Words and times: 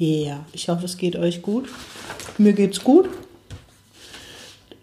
Yeah, 0.00 0.44
ich 0.52 0.68
hoffe, 0.68 0.84
es 0.84 0.96
geht 0.96 1.16
euch 1.16 1.42
gut. 1.42 1.68
Mir 2.38 2.52
geht's 2.52 2.84
gut. 2.84 3.08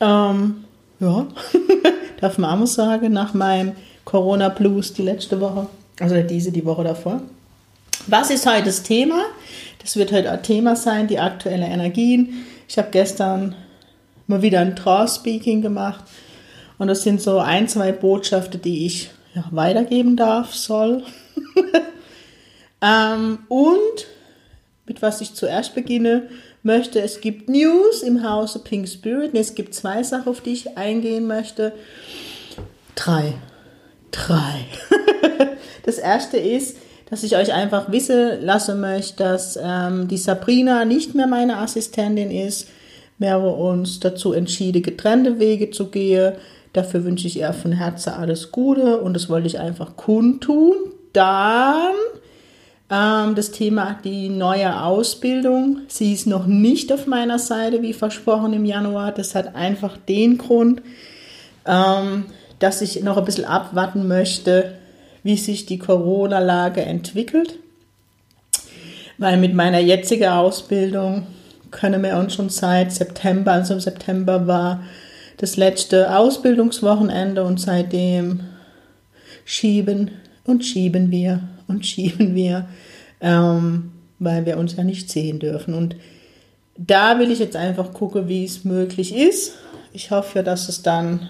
Ähm, 0.01 0.65
ja, 0.99 1.27
darf 2.19 2.37
man 2.37 2.61
auch 2.61 2.67
sagen, 2.67 3.13
nach 3.13 3.33
meinem 3.33 3.73
Corona 4.03 4.49
Blues 4.49 4.91
die 4.91 5.03
letzte 5.03 5.39
Woche, 5.39 5.67
also 6.01 6.21
diese 6.21 6.51
die 6.51 6.65
Woche 6.65 6.83
davor. 6.83 7.21
Was 8.07 8.29
ist 8.29 8.45
heute 8.45 8.65
das 8.65 8.83
Thema? 8.83 9.23
Das 9.79 9.95
wird 9.95 10.11
heute 10.11 10.31
ein 10.31 10.43
Thema 10.43 10.75
sein, 10.75 11.07
die 11.07 11.19
aktuellen 11.19 11.63
Energien. 11.63 12.45
Ich 12.67 12.77
habe 12.77 12.89
gestern 12.91 13.55
mal 14.27 14.41
wieder 14.41 14.59
ein 14.59 14.75
Draw-Speaking 14.75 15.61
gemacht 15.61 16.03
und 16.77 16.87
das 16.87 17.03
sind 17.03 17.21
so 17.21 17.39
ein, 17.39 17.69
zwei 17.69 17.93
Botschaften, 17.93 18.61
die 18.61 18.85
ich 18.85 19.11
ja, 19.33 19.45
weitergeben 19.51 20.17
darf, 20.17 20.53
soll. 20.53 21.03
ähm, 22.81 23.39
und 23.47 24.07
mit 24.85 25.01
was 25.01 25.21
ich 25.21 25.33
zuerst 25.33 25.75
beginne 25.75 26.29
möchte. 26.63 27.01
Es 27.01 27.21
gibt 27.21 27.49
News 27.49 28.01
im 28.01 28.27
Hause 28.27 28.59
Pink 28.59 28.87
Spirit. 28.87 29.33
Es 29.33 29.55
gibt 29.55 29.73
zwei 29.73 30.03
Sachen, 30.03 30.29
auf 30.29 30.41
die 30.41 30.53
ich 30.53 30.77
eingehen 30.77 31.27
möchte. 31.27 31.73
Drei. 32.95 33.33
Drei. 34.11 34.65
das 35.85 35.97
erste 35.97 36.37
ist, 36.37 36.77
dass 37.09 37.23
ich 37.23 37.35
euch 37.35 37.53
einfach 37.53 37.91
wissen 37.91 38.41
lassen 38.41 38.79
möchte, 38.79 39.23
dass 39.23 39.59
ähm, 39.61 40.07
die 40.07 40.17
Sabrina 40.17 40.85
nicht 40.85 41.13
mehr 41.13 41.27
meine 41.27 41.57
Assistentin 41.57 42.31
ist. 42.31 42.67
Wir 43.17 43.31
haben 43.31 43.45
uns 43.45 43.99
dazu 43.99 44.33
entschieden, 44.33 44.81
getrennte 44.81 45.39
Wege 45.39 45.69
zu 45.69 45.87
gehen. 45.87 46.33
Dafür 46.73 47.05
wünsche 47.05 47.27
ich 47.27 47.39
ihr 47.39 47.53
von 47.53 47.71
Herzen 47.71 48.13
alles 48.13 48.51
Gute 48.51 48.99
und 48.99 49.13
das 49.13 49.29
wollte 49.29 49.47
ich 49.47 49.59
einfach 49.59 49.95
kundtun. 49.95 50.75
Dann 51.13 51.93
das 52.87 53.51
Thema 53.51 53.97
die 54.03 54.29
neue 54.29 54.83
Ausbildung. 54.83 55.79
Sie 55.87 56.13
ist 56.13 56.27
noch 56.27 56.45
nicht 56.45 56.93
auf 56.93 57.07
meiner 57.07 57.39
Seite, 57.39 57.81
wie 57.81 57.93
versprochen 57.93 58.53
im 58.53 58.65
Januar. 58.65 59.11
Das 59.11 59.33
hat 59.33 59.55
einfach 59.55 59.97
den 59.97 60.37
Grund, 60.37 60.81
ähm, 61.65 62.25
dass 62.59 62.81
ich 62.81 63.01
noch 63.01 63.17
ein 63.17 63.25
bisschen 63.25 63.45
abwarten 63.45 64.07
möchte, 64.07 64.75
wie 65.23 65.37
sich 65.37 65.65
die 65.65 65.79
Corona-Lage 65.79 66.83
entwickelt. 66.83 67.57
Weil 69.17 69.37
mit 69.37 69.55
meiner 69.55 69.79
jetzigen 69.79 70.29
Ausbildung 70.29 71.25
können 71.71 72.03
wir 72.03 72.17
uns 72.17 72.35
schon 72.35 72.49
seit 72.49 72.91
September, 72.91 73.53
also 73.53 73.73
im 73.73 73.79
September 73.79 74.45
war 74.45 74.83
das 75.37 75.57
letzte 75.57 76.15
Ausbildungswochenende 76.15 77.43
und 77.43 77.59
seitdem 77.59 78.41
schieben 79.43 80.11
und 80.45 80.63
schieben 80.63 81.11
wir 81.11 81.41
und 81.67 81.85
schieben 81.85 82.35
wir, 82.35 82.67
ähm, 83.21 83.91
weil 84.19 84.45
wir 84.45 84.57
uns 84.57 84.75
ja 84.75 84.83
nicht 84.83 85.09
sehen 85.09 85.39
dürfen. 85.39 85.73
Und 85.73 85.95
da 86.77 87.19
will 87.19 87.31
ich 87.31 87.39
jetzt 87.39 87.55
einfach 87.55 87.93
gucken, 87.93 88.27
wie 88.27 88.43
es 88.43 88.65
möglich 88.65 89.15
ist. 89.15 89.53
Ich 89.93 90.11
hoffe, 90.11 90.43
dass 90.43 90.67
es 90.67 90.81
dann, 90.81 91.29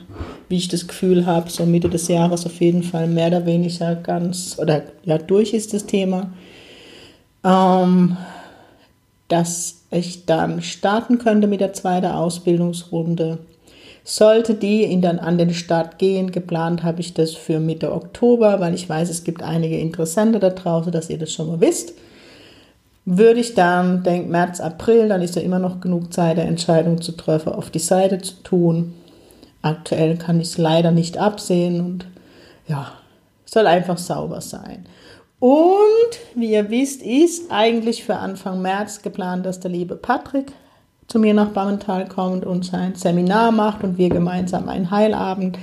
wie 0.49 0.57
ich 0.57 0.67
das 0.67 0.87
Gefühl 0.87 1.27
habe, 1.27 1.51
so 1.51 1.65
Mitte 1.65 1.87
des 1.87 2.07
Jahres 2.07 2.47
auf 2.47 2.59
jeden 2.59 2.81
Fall 2.81 3.07
mehr 3.07 3.27
oder 3.27 3.45
weniger 3.45 3.95
ganz 3.95 4.57
oder 4.57 4.83
ja 5.03 5.19
durch 5.19 5.53
ist 5.53 5.73
das 5.73 5.85
Thema. 5.85 6.33
Ähm, 7.43 8.17
dass 9.27 9.83
ich 9.91 10.25
dann 10.25 10.61
starten 10.61 11.19
könnte 11.19 11.47
mit 11.47 11.61
der 11.61 11.73
zweiten 11.73 12.07
Ausbildungsrunde 12.07 13.39
sollte 14.07 14.53
die 14.53 14.83
in 14.83 15.01
dann 15.01 15.17
an 15.17 15.39
den 15.39 15.53
Start 15.53 15.97
gehen, 15.97 16.31
geplant 16.31 16.83
habe 16.83 17.01
ich 17.01 17.15
das 17.15 17.33
für 17.33 17.59
Mitte 17.59 17.91
Oktober, 17.91 18.59
weil 18.59 18.75
ich 18.75 18.87
weiß, 18.87 19.09
es 19.09 19.23
gibt 19.23 19.41
einige 19.41 19.79
Interessente 19.79 20.39
da 20.39 20.51
draußen, 20.51 20.91
dass 20.91 21.09
ihr 21.09 21.17
das 21.17 21.33
schon 21.33 21.47
mal 21.47 21.59
wisst. 21.59 21.95
Würde 23.05 23.39
ich 23.39 23.55
dann, 23.55 24.03
denke 24.03 24.29
März, 24.29 24.61
April, 24.61 25.09
dann 25.09 25.23
ist 25.23 25.35
ja 25.35 25.41
immer 25.41 25.57
noch 25.57 25.81
genug 25.81 26.13
Zeit, 26.13 26.37
eine 26.37 26.47
Entscheidung 26.47 27.01
zu 27.01 27.13
treffen, 27.13 27.53
auf 27.53 27.71
die 27.71 27.79
Seite 27.79 28.19
zu 28.19 28.35
tun. 28.43 28.93
Aktuell 29.63 30.17
kann 30.17 30.39
ich 30.39 30.49
es 30.49 30.57
leider 30.59 30.91
nicht 30.91 31.17
absehen 31.17 31.81
und 31.81 32.05
ja, 32.67 32.91
soll 33.45 33.65
einfach 33.65 33.97
sauber 33.97 34.39
sein. 34.39 34.85
Und 35.39 36.19
wie 36.35 36.51
ihr 36.51 36.69
wisst, 36.69 37.01
ist 37.01 37.51
eigentlich 37.51 38.03
für 38.03 38.17
Anfang 38.17 38.61
März 38.61 39.01
geplant, 39.01 39.47
dass 39.47 39.59
der 39.59 39.71
liebe 39.71 39.95
Patrick 39.95 40.51
zu 41.07 41.19
mir 41.19 41.33
nach 41.33 41.49
Bammental 41.49 42.07
kommt 42.07 42.45
und 42.45 42.65
sein 42.65 42.95
Seminar 42.95 43.51
macht 43.51 43.83
und 43.83 43.97
wir 43.97 44.09
gemeinsam 44.09 44.69
einen 44.69 44.91
Heilabend. 44.91 45.57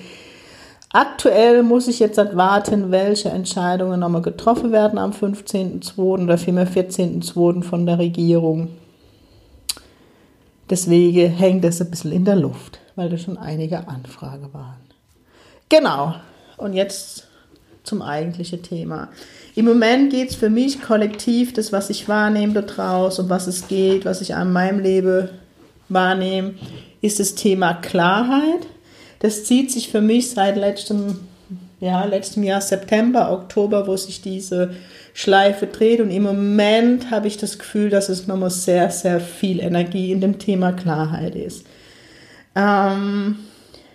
Aktuell 0.92 1.62
muss 1.62 1.88
ich 1.88 1.98
jetzt 2.00 2.18
warten, 2.18 2.90
welche 2.90 3.30
Entscheidungen 3.30 4.00
nochmal 4.00 4.22
getroffen 4.22 4.72
werden 4.72 4.98
am 4.98 5.12
15.02. 5.12 5.98
oder 5.98 6.36
vielmehr 6.36 6.68
14.02. 6.68 7.62
von 7.62 7.86
der 7.86 7.98
Regierung. 7.98 8.68
Deswegen 10.68 11.30
hängt 11.30 11.64
es 11.64 11.80
ein 11.80 11.90
bisschen 11.90 12.12
in 12.12 12.24
der 12.24 12.36
Luft, 12.36 12.78
weil 12.94 13.08
da 13.08 13.16
schon 13.16 13.38
einige 13.38 13.88
Anfragen 13.88 14.52
waren. 14.52 14.80
Genau. 15.68 16.14
Und 16.58 16.74
jetzt 16.74 17.26
zum 17.82 18.02
eigentlichen 18.02 18.62
Thema. 18.62 19.08
Im 19.54 19.66
Moment 19.66 20.10
geht 20.10 20.30
es 20.30 20.34
für 20.34 20.48
mich 20.48 20.80
kollektiv, 20.80 21.52
das, 21.52 21.72
was 21.72 21.90
ich 21.90 22.08
wahrnehme 22.08 22.54
da 22.54 22.62
draußen, 22.62 23.24
um 23.24 23.30
was 23.30 23.46
es 23.46 23.68
geht, 23.68 24.04
was 24.04 24.22
ich 24.22 24.34
an 24.34 24.52
meinem 24.52 24.80
Leben 24.80 25.28
wahrnehme, 25.90 26.54
ist 27.02 27.20
das 27.20 27.34
Thema 27.34 27.74
Klarheit. 27.74 28.66
Das 29.18 29.44
zieht 29.44 29.70
sich 29.70 29.90
für 29.90 30.00
mich 30.00 30.30
seit 30.30 30.56
letztem, 30.56 31.20
ja, 31.80 32.04
letztem 32.04 32.44
Jahr 32.44 32.62
September, 32.62 33.30
Oktober, 33.30 33.86
wo 33.86 33.96
sich 33.96 34.22
diese 34.22 34.74
Schleife 35.12 35.66
dreht. 35.66 36.00
Und 36.00 36.10
im 36.10 36.22
Moment 36.22 37.10
habe 37.10 37.28
ich 37.28 37.36
das 37.36 37.58
Gefühl, 37.58 37.90
dass 37.90 38.08
es 38.08 38.26
nochmal 38.26 38.50
sehr, 38.50 38.90
sehr 38.90 39.20
viel 39.20 39.60
Energie 39.60 40.12
in 40.12 40.22
dem 40.22 40.38
Thema 40.38 40.72
Klarheit 40.72 41.34
ist. 41.34 41.66
Ähm, 42.56 43.36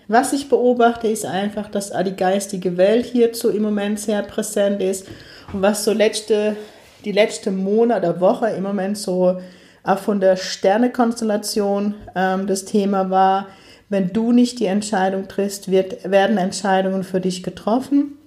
was 0.07 0.31
ich 0.34 0.47
beobachte, 0.47 1.07
ist 1.07 1.25
einfach, 1.25 1.69
dass 1.69 1.91
die 1.91 2.16
geistige 2.16 2.78
Welt 2.78 3.06
hierzu 3.06 3.50
im 3.50 3.63
Moment 3.63 4.00
sehr 4.00 4.22
präsent 4.23 4.81
ist. 4.81 5.06
Und 5.51 5.62
was 5.62 5.84
so 5.84 5.91
letzte, 5.91 6.56
die 7.03 7.12
letzte 7.12 7.51
Monat 7.51 8.03
oder 8.03 8.19
Woche 8.22 8.50
im 8.50 8.63
Moment 8.63 8.97
so 8.97 9.40
auch 9.84 10.00
von 10.00 10.19
der 10.19 10.35
Sternekonstellation 10.35 11.95
ähm, 12.16 12.47
das 12.47 12.66
Thema 12.66 13.09
war, 13.09 13.47
wenn 13.90 14.12
du 14.12 14.34
nicht 14.34 14.59
die 14.59 14.66
Entscheidung 14.66 15.28
triffst, 15.28 15.72
wird, 15.72 16.09
werden 16.09 16.38
Entscheidungen 16.38 17.03
für 17.03 17.22
dich 17.22 17.41
getroffen. 17.41 18.18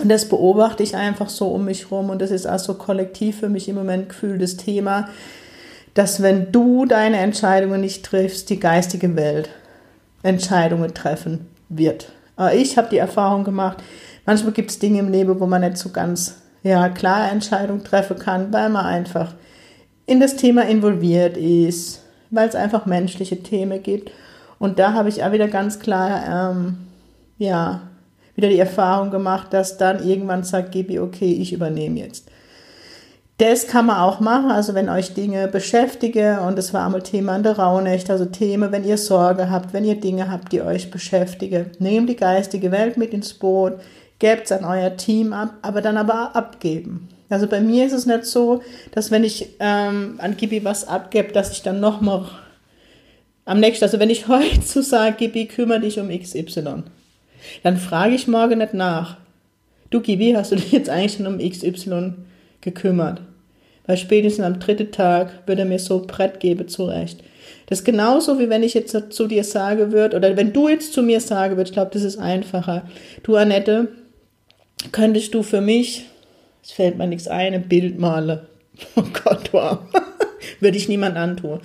Und 0.00 0.08
das 0.08 0.28
beobachte 0.28 0.82
ich 0.82 0.96
einfach 0.96 1.28
so 1.28 1.48
um 1.48 1.64
mich 1.64 1.90
rum 1.90 2.10
und 2.10 2.22
das 2.22 2.30
ist 2.30 2.46
auch 2.46 2.58
so 2.58 2.74
kollektiv 2.74 3.40
für 3.40 3.48
mich 3.48 3.68
im 3.68 3.76
Moment 3.76 4.08
gefühltes 4.08 4.56
Thema, 4.56 5.08
dass 5.94 6.22
wenn 6.22 6.52
du 6.52 6.86
deine 6.86 7.18
Entscheidungen 7.18 7.80
nicht 7.80 8.04
triffst, 8.04 8.50
die 8.50 8.60
geistige 8.60 9.14
Welt 9.16 9.50
Entscheidungen 10.22 10.94
treffen 10.94 11.46
wird. 11.68 12.12
Aber 12.36 12.54
ich 12.54 12.76
habe 12.76 12.88
die 12.90 12.98
Erfahrung 12.98 13.44
gemacht, 13.44 13.78
manchmal 14.26 14.52
gibt 14.52 14.70
es 14.70 14.78
Dinge 14.78 14.98
im 14.98 15.10
Leben, 15.10 15.40
wo 15.40 15.46
man 15.46 15.62
nicht 15.62 15.76
so 15.76 15.90
ganz 15.90 16.36
ja, 16.62 16.88
klare 16.88 17.30
Entscheidungen 17.30 17.84
treffen 17.84 18.18
kann, 18.18 18.52
weil 18.52 18.68
man 18.68 18.84
einfach 18.84 19.34
in 20.06 20.20
das 20.20 20.36
Thema 20.36 20.62
involviert 20.66 21.36
ist, 21.36 22.02
weil 22.30 22.48
es 22.48 22.54
einfach 22.54 22.86
menschliche 22.86 23.42
Themen 23.42 23.82
gibt. 23.82 24.10
Und 24.58 24.78
da 24.78 24.92
habe 24.92 25.08
ich 25.08 25.22
auch 25.24 25.32
wieder 25.32 25.48
ganz 25.48 25.78
klar, 25.78 26.52
ähm, 26.52 26.78
ja, 27.38 27.82
wieder 28.34 28.48
die 28.48 28.58
Erfahrung 28.58 29.10
gemacht, 29.10 29.52
dass 29.52 29.76
dann 29.76 30.06
irgendwann 30.06 30.44
sagt 30.44 30.72
Gibi, 30.72 30.98
okay, 30.98 31.32
ich 31.32 31.52
übernehme 31.52 31.98
jetzt. 32.00 32.30
Das 33.40 33.66
kann 33.66 33.86
man 33.86 33.96
auch 33.96 34.20
machen, 34.20 34.50
also 34.50 34.74
wenn 34.74 34.90
euch 34.90 35.14
Dinge 35.14 35.48
beschäftigen, 35.48 36.40
und 36.40 36.58
das 36.58 36.74
war 36.74 36.84
einmal 36.84 37.02
Thema 37.02 37.32
an 37.32 37.42
der 37.42 37.58
Rauhnacht, 37.58 38.10
also 38.10 38.26
Themen, 38.26 38.70
wenn 38.70 38.84
ihr 38.84 38.98
Sorge 38.98 39.48
habt, 39.48 39.72
wenn 39.72 39.86
ihr 39.86 39.98
Dinge 39.98 40.30
habt, 40.30 40.52
die 40.52 40.60
euch 40.60 40.90
beschäftigen, 40.90 41.70
nehmt 41.78 42.10
die 42.10 42.16
geistige 42.16 42.70
Welt 42.70 42.98
mit 42.98 43.14
ins 43.14 43.32
Boot, 43.32 43.80
gebt 44.18 44.44
es 44.44 44.52
an 44.52 44.66
euer 44.66 44.94
Team 44.98 45.32
ab, 45.32 45.54
aber 45.62 45.80
dann 45.80 45.96
aber 45.96 46.36
abgeben. 46.36 47.08
Also 47.30 47.46
bei 47.46 47.62
mir 47.62 47.86
ist 47.86 47.94
es 47.94 48.04
nicht 48.04 48.26
so, 48.26 48.60
dass 48.92 49.10
wenn 49.10 49.24
ich 49.24 49.56
ähm, 49.58 50.16
an 50.18 50.36
Gibi 50.36 50.62
was 50.62 50.86
abgebe, 50.86 51.32
dass 51.32 51.50
ich 51.50 51.62
dann 51.62 51.80
nochmal 51.80 52.26
am 53.46 53.58
nächsten, 53.58 53.86
also 53.86 53.98
wenn 53.98 54.10
ich 54.10 54.28
heute 54.28 54.60
so 54.60 54.82
sage, 54.82 55.16
Gibi, 55.16 55.46
kümmere 55.46 55.80
dich 55.80 55.98
um 55.98 56.10
XY, 56.10 56.82
dann 57.62 57.78
frage 57.78 58.14
ich 58.14 58.28
morgen 58.28 58.58
nicht 58.58 58.74
nach. 58.74 59.16
Du 59.88 60.02
Gibi, 60.02 60.34
hast 60.36 60.52
du 60.52 60.56
dich 60.56 60.72
jetzt 60.72 60.90
eigentlich 60.90 61.14
schon 61.14 61.26
um 61.26 61.38
XY 61.38 62.16
gekümmert? 62.60 63.22
Weil 63.90 63.96
spätestens 63.96 64.44
am 64.44 64.60
dritten 64.60 64.92
Tag 64.92 65.32
würde 65.46 65.62
er 65.62 65.66
mir 65.66 65.80
so 65.80 66.04
Brett 66.06 66.38
geben 66.38 66.68
zurecht. 66.68 67.24
Das 67.66 67.80
ist 67.80 67.84
genauso, 67.84 68.38
wie 68.38 68.48
wenn 68.48 68.62
ich 68.62 68.72
jetzt 68.72 68.96
zu 69.12 69.26
dir 69.26 69.42
sage 69.42 69.90
würde, 69.90 70.16
oder 70.16 70.36
wenn 70.36 70.52
du 70.52 70.68
jetzt 70.68 70.92
zu 70.92 71.02
mir 71.02 71.20
sagen 71.20 71.56
würdest, 71.56 71.70
ich 71.70 71.74
glaube, 71.74 71.90
das 71.92 72.04
ist 72.04 72.16
einfacher. 72.16 72.88
Du, 73.24 73.34
Annette, 73.34 73.88
könntest 74.92 75.34
du 75.34 75.42
für 75.42 75.60
mich, 75.60 76.04
es 76.62 76.70
fällt 76.70 76.98
mir 76.98 77.08
nichts 77.08 77.26
ein, 77.26 77.52
ein 77.52 77.68
Bild 77.68 77.98
malen. 77.98 78.42
Oh 78.94 79.02
Gott, 79.24 79.52
wow. 79.52 79.78
würde 80.60 80.76
ich 80.76 80.88
niemand 80.88 81.16
antun. 81.16 81.58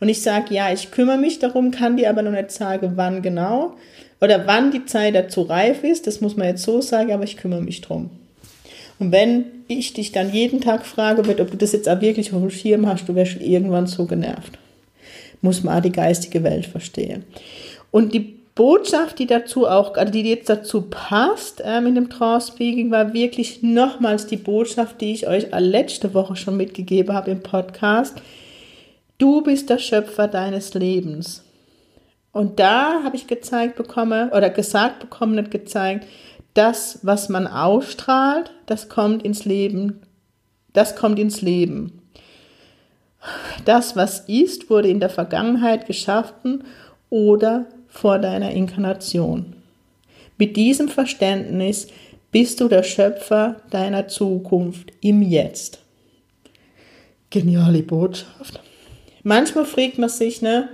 Und 0.00 0.08
ich 0.08 0.22
sage, 0.22 0.52
ja, 0.52 0.72
ich 0.72 0.90
kümmere 0.90 1.18
mich 1.18 1.38
darum, 1.38 1.70
kann 1.70 1.96
dir 1.96 2.10
aber 2.10 2.22
noch 2.22 2.32
nicht 2.32 2.50
sagen, 2.50 2.94
wann 2.96 3.22
genau 3.22 3.76
oder 4.20 4.44
wann 4.48 4.72
die 4.72 4.86
Zeit 4.86 5.14
dazu 5.14 5.42
reif 5.42 5.84
ist. 5.84 6.08
Das 6.08 6.20
muss 6.20 6.36
man 6.36 6.48
jetzt 6.48 6.64
so 6.64 6.80
sagen, 6.80 7.12
aber 7.12 7.22
ich 7.22 7.36
kümmere 7.36 7.62
mich 7.62 7.80
drum. 7.80 8.10
Und 9.00 9.12
wenn 9.12 9.46
ich 9.66 9.94
dich 9.94 10.12
dann 10.12 10.32
jeden 10.32 10.60
Tag 10.60 10.86
frage, 10.86 11.22
ob 11.22 11.50
du 11.50 11.56
das 11.56 11.72
jetzt 11.72 11.88
auch 11.88 12.00
wirklich 12.00 12.32
auf 12.32 12.40
dem 12.40 12.50
Schirm 12.50 12.86
hast, 12.86 13.08
du 13.08 13.14
wärst 13.14 13.40
irgendwann 13.40 13.86
so 13.86 14.04
genervt. 14.04 14.58
Muss 15.40 15.64
man 15.64 15.78
auch 15.78 15.82
die 15.82 15.90
geistige 15.90 16.44
Welt 16.44 16.66
verstehen. 16.66 17.24
Und 17.90 18.12
die 18.12 18.36
Botschaft, 18.54 19.18
die 19.18 19.26
dazu 19.26 19.66
auch, 19.66 19.96
also 19.96 20.12
die 20.12 20.28
jetzt 20.28 20.50
dazu 20.50 20.82
passt 20.82 21.62
ähm, 21.64 21.86
in 21.86 21.94
dem 21.94 22.10
Trance-Speaking, 22.10 22.90
war 22.90 23.14
wirklich 23.14 23.62
nochmals 23.62 24.26
die 24.26 24.36
Botschaft, 24.36 25.00
die 25.00 25.12
ich 25.12 25.26
euch 25.26 25.46
letzte 25.58 26.12
Woche 26.12 26.36
schon 26.36 26.58
mitgegeben 26.58 27.14
habe 27.14 27.30
im 27.30 27.42
Podcast. 27.42 28.20
Du 29.16 29.40
bist 29.40 29.70
der 29.70 29.78
Schöpfer 29.78 30.28
deines 30.28 30.74
Lebens. 30.74 31.42
Und 32.32 32.60
da 32.60 33.02
habe 33.02 33.16
ich 33.16 33.26
gezeigt 33.26 33.76
bekommen, 33.76 34.30
oder 34.30 34.50
gesagt 34.50 35.00
bekommen 35.00 35.38
und 35.38 35.50
gezeigt, 35.50 36.06
das, 36.54 37.00
was 37.02 37.28
man 37.28 37.46
ausstrahlt, 37.46 38.52
das 38.66 38.88
kommt 38.88 39.22
ins 39.22 39.44
Leben. 39.44 40.00
Das 40.72 40.96
kommt 40.96 41.18
ins 41.18 41.42
Leben. 41.42 42.00
Das, 43.64 43.96
was 43.96 44.20
ist, 44.20 44.70
wurde 44.70 44.88
in 44.88 45.00
der 45.00 45.10
Vergangenheit 45.10 45.86
geschaffen 45.86 46.64
oder 47.10 47.66
vor 47.88 48.18
deiner 48.18 48.52
Inkarnation. 48.52 49.56
Mit 50.38 50.56
diesem 50.56 50.88
Verständnis 50.88 51.88
bist 52.30 52.60
du 52.60 52.68
der 52.68 52.82
Schöpfer 52.82 53.56
deiner 53.70 54.08
Zukunft 54.08 54.92
im 55.00 55.22
Jetzt. 55.22 55.80
Geniale 57.28 57.82
Botschaft. 57.82 58.60
Manchmal 59.22 59.66
fragt 59.66 59.98
man 59.98 60.08
sich, 60.08 60.40
ne, 60.40 60.68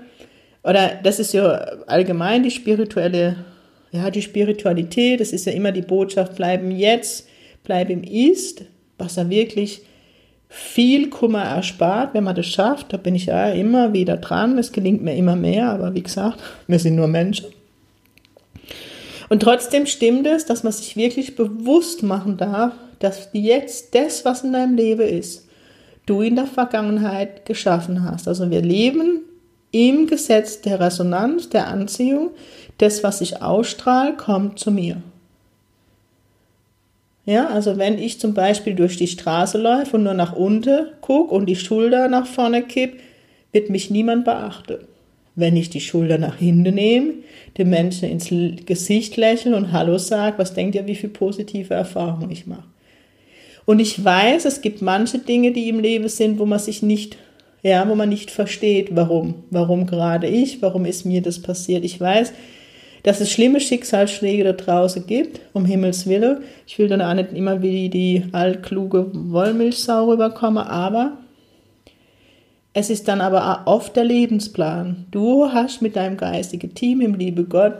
oder 0.62 0.99
das 1.02 1.19
ist 1.19 1.32
ja 1.32 1.52
allgemein 1.87 2.43
die 2.43 2.50
spirituelle 2.50 3.37
ja, 3.96 4.10
die 4.10 4.22
Spiritualität, 4.22 5.20
das 5.20 5.32
ist 5.32 5.46
ja 5.46 5.52
immer 5.52 5.72
die 5.72 5.82
Botschaft, 5.82 6.37
bleiben 6.37 6.70
Jetzt, 6.70 7.28
bleib 7.64 7.90
im 7.90 8.04
Ist, 8.04 8.64
was 8.98 9.16
er 9.16 9.28
wirklich 9.31 9.82
viel 10.48 11.10
Kummer 11.10 11.43
erspart, 11.43 12.14
wenn 12.14 12.25
man 12.25 12.37
das 12.37 12.46
schafft. 12.46 12.93
Da 12.93 12.96
bin 12.96 13.14
ich 13.14 13.26
ja 13.26 13.50
immer 13.50 13.93
wieder 13.93 14.16
dran. 14.16 14.58
Es 14.58 14.72
gelingt 14.72 15.02
mir 15.02 15.16
immer 15.16 15.37
mehr, 15.37 15.70
aber 15.70 15.94
wie 15.94 16.02
gesagt, 16.02 16.40
wir 16.66 16.78
sind 16.78 16.96
nur 16.96 17.08
Menschen. 17.08 17.46
Und 19.28 19.43
trotzdem 19.43 19.87
stimmt 19.87 20.26
es, 20.26 20.46
dass 20.46 20.62
man 20.62 20.72
sich 20.72 20.96
wirklich 20.96 21.34
bewusst 21.34 22.02
machen 22.04 22.37
darf, 22.37 22.75
dass 23.00 23.28
jetzt 23.32 23.94
das, 23.94 24.25
was 24.25 24.44
in 24.44 24.52
deinem 24.52 24.76
Leben 24.76 25.02
ist, 25.02 25.48
du 26.06 26.22
in 26.22 26.37
der 26.37 26.46
Vergangenheit 26.46 27.44
geschaffen 27.44 28.08
hast. 28.08 28.28
Also 28.28 28.50
wir 28.50 28.62
leben 28.62 29.22
im 29.72 30.06
Gesetz 30.06 30.60
der 30.60 30.78
Resonanz, 30.78 31.48
der 31.48 31.66
Anziehung 31.66 32.31
das, 32.78 33.02
was 33.02 33.20
ich 33.20 33.43
ausstrahle, 33.43 34.17
kommt 34.17 34.58
zu 34.58 34.70
mir. 34.70 35.02
Ja, 37.25 37.49
also 37.49 37.76
wenn 37.76 37.99
ich 37.99 38.20
zum 38.20 38.34
Beispiel 38.34 38.75
durch 38.75 38.96
die 38.96 39.08
Straße 39.08 39.58
läufe 39.58 39.96
und 39.96 40.05
nur 40.05 40.14
nach 40.14 40.34
unten 40.34 40.87
gucke 41.00 41.34
und 41.34 41.46
die 41.46 41.56
Schulter 41.56 42.08
nach 42.08 42.26
vorne 42.26 42.62
kipp, 42.62 43.00
wird 43.52 43.69
mich 43.69 43.90
niemand 43.90 44.25
beachten. 44.25 44.78
Wenn 45.34 45.56
ich 45.56 45.69
die 45.69 45.81
Schulter 45.81 46.19
nach 46.19 46.37
hinten 46.37 46.75
nehme, 46.75 47.14
dem 47.58 47.70
Menschen 47.70 48.08
ins 48.08 48.31
Gesicht 48.64 49.17
lächeln 49.17 49.55
und 49.55 49.72
Hallo 49.72 49.99
sage, 49.99 50.38
was 50.38 50.55
denkt 50.55 50.76
ihr, 50.76 50.87
wie 50.87 50.94
viel 50.94 51.11
positive 51.11 51.75
Erfahrungen 51.75 52.31
ich 52.31 52.46
mache? 52.46 52.64
Und 53.67 53.81
ich 53.81 54.02
weiß, 54.02 54.44
es 54.44 54.62
gibt 54.62 54.81
manche 54.81 55.19
Dinge, 55.19 55.52
die 55.52 55.69
im 55.69 55.81
Leben 55.81 56.08
sind, 56.08 56.38
wo 56.38 56.46
man 56.46 56.61
sich 56.61 56.82
nicht, 56.82 57.17
ja, 57.62 57.87
wo 57.88 57.96
man 57.96 58.08
nicht 58.08 58.31
versteht, 58.31 58.94
warum. 58.94 59.43
Warum 59.50 59.87
gerade 59.87 60.29
ich? 60.29 60.62
Warum 60.62 60.84
ist 60.84 61.05
mir 61.05 61.20
das 61.20 61.43
passiert? 61.43 61.84
Ich 61.84 62.00
weiß, 62.00 62.32
dass 63.06 63.20
es 63.20 63.31
schlimme 63.31 63.61
Schicksalsschläge 63.61 64.43
da 64.43 64.53
draußen 64.53 65.06
gibt, 65.06 65.38
um 65.53 65.64
Himmels 65.64 66.08
Willen. 66.08 66.38
Ich 66.67 66.76
will 66.81 66.88
dann 66.88 67.00
auch 67.00 67.14
nicht 67.14 67.32
immer 67.32 67.62
wie 67.62 67.88
die 67.88 68.25
altkluge 68.32 69.06
Wollmilchsau 69.12 70.11
rüberkommen, 70.11 70.64
aber 70.64 71.17
es 72.75 72.91
ist 72.91 73.06
dann 73.06 73.20
aber 73.20 73.64
auch 73.64 73.67
oft 73.75 73.94
der 73.94 74.03
Lebensplan. 74.03 75.06
Du 75.12 75.53
hast 75.53 75.82
mit 75.82 75.94
deinem 75.94 76.17
geistigen 76.17 76.75
Team 76.75 77.00
im 77.00 77.14
Liebe 77.14 77.44
Gott 77.44 77.75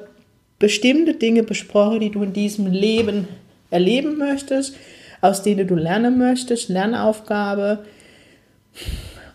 bestimmte 0.61 1.15
Dinge 1.15 1.43
besprochen, 1.43 1.99
die 1.99 2.11
du 2.11 2.23
in 2.23 2.33
diesem 2.33 2.69
Leben 2.69 3.27
erleben 3.71 4.19
möchtest, 4.19 4.77
aus 5.23 5.43
denen 5.43 5.67
du 5.67 5.75
lernen 5.75 6.19
möchtest, 6.19 6.69
Lernaufgabe. 6.69 7.81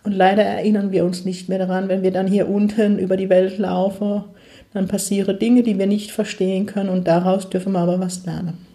Und 0.05 0.13
leider 0.13 0.43
erinnern 0.43 0.93
wir 0.93 1.03
uns 1.03 1.25
nicht 1.25 1.49
mehr 1.49 1.59
daran, 1.59 1.89
wenn 1.89 2.01
wir 2.01 2.11
dann 2.11 2.27
hier 2.27 2.47
unten 2.47 2.97
über 2.97 3.17
die 3.17 3.29
Welt 3.29 3.57
laufen 3.57 4.23
dann 4.73 4.87
passieren 4.87 5.37
Dinge, 5.37 5.63
die 5.63 5.77
wir 5.77 5.87
nicht 5.87 6.11
verstehen 6.11 6.65
können 6.65 6.89
und 6.89 7.07
daraus 7.07 7.49
dürfen 7.49 7.73
wir 7.73 7.79
aber 7.79 7.99
was 7.99 8.25
lernen. 8.25 8.65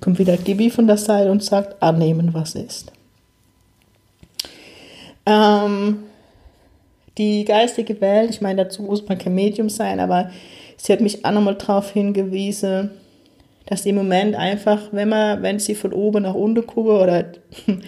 Kommt 0.00 0.18
wieder 0.18 0.36
Gibi 0.36 0.70
von 0.70 0.86
der 0.86 0.96
Seite 0.96 1.30
und 1.30 1.42
sagt, 1.42 1.82
annehmen, 1.82 2.32
was 2.32 2.54
ist. 2.54 2.92
Ähm, 5.26 5.98
die 7.18 7.44
geistige 7.44 8.00
Welt, 8.00 8.30
ich 8.30 8.40
meine, 8.40 8.64
dazu 8.64 8.82
muss 8.82 9.06
man 9.06 9.18
kein 9.18 9.34
Medium 9.34 9.68
sein, 9.68 9.98
aber 9.98 10.30
sie 10.76 10.92
hat 10.92 11.00
mich 11.00 11.24
auch 11.24 11.32
nochmal 11.32 11.56
darauf 11.56 11.90
hingewiesen, 11.90 12.90
dass 13.66 13.84
im 13.84 13.96
Moment 13.96 14.36
einfach, 14.36 14.92
wenn 14.92 15.08
man, 15.08 15.42
wenn 15.42 15.58
sie 15.58 15.74
von 15.74 15.92
oben 15.92 16.22
nach 16.22 16.34
unten 16.34 16.64
gucke 16.64 16.92
oder 16.92 17.24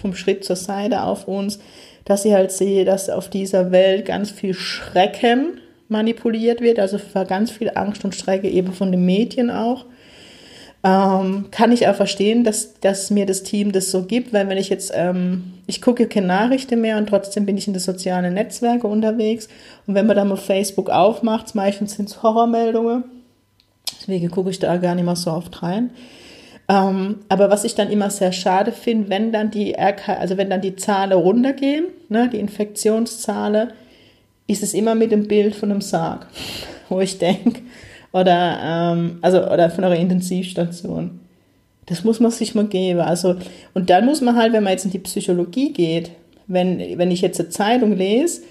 vom 0.00 0.14
Schritt 0.14 0.44
zur 0.44 0.56
Seite 0.56 1.04
auf 1.04 1.28
uns, 1.28 1.60
dass 2.04 2.24
sie 2.24 2.34
halt 2.34 2.50
sehe, 2.50 2.84
dass 2.84 3.08
auf 3.08 3.30
dieser 3.30 3.70
Welt 3.70 4.06
ganz 4.06 4.30
viel 4.30 4.54
Schrecken 4.54 5.60
manipuliert 5.88 6.60
wird, 6.60 6.78
also 6.78 6.98
war 7.12 7.24
ganz 7.24 7.50
viel 7.50 7.72
Angst 7.74 8.04
und 8.04 8.14
Strecke 8.14 8.48
eben 8.48 8.72
von 8.72 8.92
den 8.92 9.04
Medien 9.04 9.50
auch. 9.50 9.86
Ähm, 10.84 11.46
kann 11.50 11.72
ich 11.72 11.88
auch 11.88 11.96
verstehen, 11.96 12.44
dass, 12.44 12.78
dass 12.80 13.10
mir 13.10 13.26
das 13.26 13.42
Team 13.42 13.72
das 13.72 13.90
so 13.90 14.04
gibt, 14.04 14.32
weil 14.32 14.48
wenn 14.48 14.58
ich 14.58 14.68
jetzt, 14.68 14.92
ähm, 14.94 15.54
ich 15.66 15.82
gucke 15.82 16.06
keine 16.06 16.28
Nachrichten 16.28 16.80
mehr 16.80 16.98
und 16.98 17.08
trotzdem 17.08 17.46
bin 17.46 17.56
ich 17.56 17.66
in 17.66 17.72
den 17.72 17.80
sozialen 17.80 18.32
Netzwerken 18.32 18.86
unterwegs 18.86 19.48
und 19.86 19.94
wenn 19.94 20.06
man 20.06 20.14
dann 20.14 20.28
mal 20.28 20.36
Facebook 20.36 20.88
aufmacht, 20.88 21.56
meistens 21.56 21.96
sind 21.96 22.08
es 22.08 22.22
Horrormeldungen, 22.22 23.02
deswegen 24.00 24.30
gucke 24.30 24.50
ich 24.50 24.60
da 24.60 24.76
gar 24.76 24.94
nicht 24.94 25.04
mehr 25.04 25.16
so 25.16 25.32
oft 25.32 25.62
rein. 25.64 25.90
Ähm, 26.68 27.20
aber 27.28 27.50
was 27.50 27.64
ich 27.64 27.74
dann 27.74 27.90
immer 27.90 28.10
sehr 28.10 28.32
schade 28.32 28.70
finde, 28.70 29.08
wenn 29.08 29.32
dann 29.32 29.50
die 29.50 29.72
RK, 29.72 30.10
also 30.20 30.36
wenn 30.36 30.50
dann 30.50 30.60
die 30.60 30.76
Zahlen 30.76 31.12
runtergehen, 31.12 31.86
ne, 32.08 32.28
die 32.28 32.38
Infektionszahlen, 32.38 33.72
ist 34.48 34.64
es 34.64 34.74
immer 34.74 34.96
mit 34.96 35.12
dem 35.12 35.28
Bild 35.28 35.54
von 35.54 35.70
einem 35.70 35.80
Sarg, 35.80 36.26
wo 36.88 37.00
ich 37.00 37.18
denke, 37.18 37.60
oder, 38.10 38.58
ähm, 38.62 39.18
also, 39.20 39.46
oder 39.48 39.70
von 39.70 39.84
einer 39.84 39.96
Intensivstation. 39.96 41.20
Das 41.86 42.04
muss 42.04 42.20
man 42.20 42.30
sich 42.30 42.54
mal 42.54 42.66
geben. 42.66 43.00
Also, 43.00 43.36
und 43.74 43.88
dann 43.88 44.04
muss 44.04 44.20
man 44.20 44.34
halt, 44.34 44.52
wenn 44.52 44.64
man 44.64 44.72
jetzt 44.72 44.84
in 44.84 44.90
die 44.90 44.98
Psychologie 44.98 45.72
geht, 45.72 46.10
wenn, 46.46 46.98
wenn 46.98 47.10
ich 47.10 47.20
jetzt 47.20 47.38
eine 47.38 47.50
Zeitung 47.50 47.96
lese, 47.96 48.42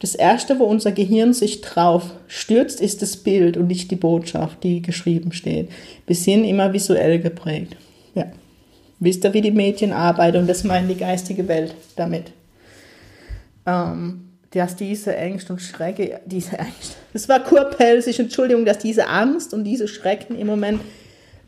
das 0.00 0.14
Erste, 0.14 0.58
wo 0.58 0.64
unser 0.64 0.92
Gehirn 0.92 1.32
sich 1.32 1.60
drauf 1.60 2.10
stürzt, 2.26 2.80
ist 2.80 3.00
das 3.00 3.16
Bild 3.16 3.56
und 3.56 3.68
nicht 3.68 3.90
die 3.90 3.96
Botschaft, 3.96 4.62
die 4.62 4.82
geschrieben 4.82 5.32
steht. 5.32 5.70
Wir 6.06 6.16
sind 6.16 6.44
immer 6.44 6.72
visuell 6.72 7.20
geprägt. 7.20 7.76
Ja. 8.14 8.26
Wisst 8.98 9.24
ihr, 9.24 9.32
wie 9.34 9.40
die 9.40 9.50
Medien 9.50 9.92
arbeiten? 9.92 10.38
Und 10.38 10.48
das 10.48 10.64
meint 10.64 10.90
die 10.90 10.96
geistige 10.96 11.46
Welt 11.48 11.74
damit. 11.96 12.32
Ähm, 13.66 14.33
dass 14.54 14.76
diese 14.76 15.16
Ängste 15.16 15.52
und 15.52 15.60
Schrecken, 15.60 16.10
diese 16.26 16.58
Ängste, 16.58 16.96
das 17.12 17.28
war 17.28 17.40
kurpelzig, 17.40 18.18
Entschuldigung, 18.20 18.64
dass 18.64 18.78
diese 18.78 19.08
Angst 19.08 19.52
und 19.52 19.64
diese 19.64 19.88
Schrecken 19.88 20.38
im 20.38 20.46
Moment 20.46 20.80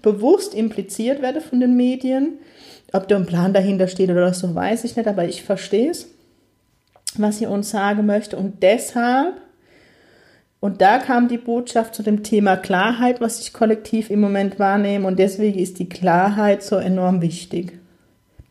bewusst 0.02 0.54
impliziert 0.54 1.22
werden 1.22 1.42
von 1.42 1.60
den 1.60 1.76
Medien. 1.76 2.38
Ob 2.92 3.08
da 3.08 3.16
ein 3.16 3.26
Plan 3.26 3.52
dahinter 3.52 3.88
steht 3.88 4.10
oder 4.10 4.32
so, 4.32 4.54
weiß 4.54 4.84
ich 4.84 4.96
nicht, 4.96 5.08
aber 5.08 5.24
ich 5.24 5.42
verstehe 5.42 5.90
es, 5.90 6.08
was 7.16 7.38
sie 7.38 7.46
uns 7.46 7.70
sagen 7.70 8.06
möchte. 8.06 8.36
Und 8.36 8.62
deshalb, 8.62 9.34
und 10.60 10.80
da 10.80 10.98
kam 10.98 11.28
die 11.28 11.38
Botschaft 11.38 11.94
zu 11.94 12.02
dem 12.02 12.22
Thema 12.22 12.56
Klarheit, 12.56 13.20
was 13.20 13.40
ich 13.40 13.52
kollektiv 13.52 14.10
im 14.10 14.20
Moment 14.20 14.58
wahrnehme. 14.58 15.06
Und 15.06 15.18
deswegen 15.18 15.58
ist 15.58 15.78
die 15.78 15.88
Klarheit 15.88 16.62
so 16.62 16.76
enorm 16.76 17.20
wichtig, 17.20 17.78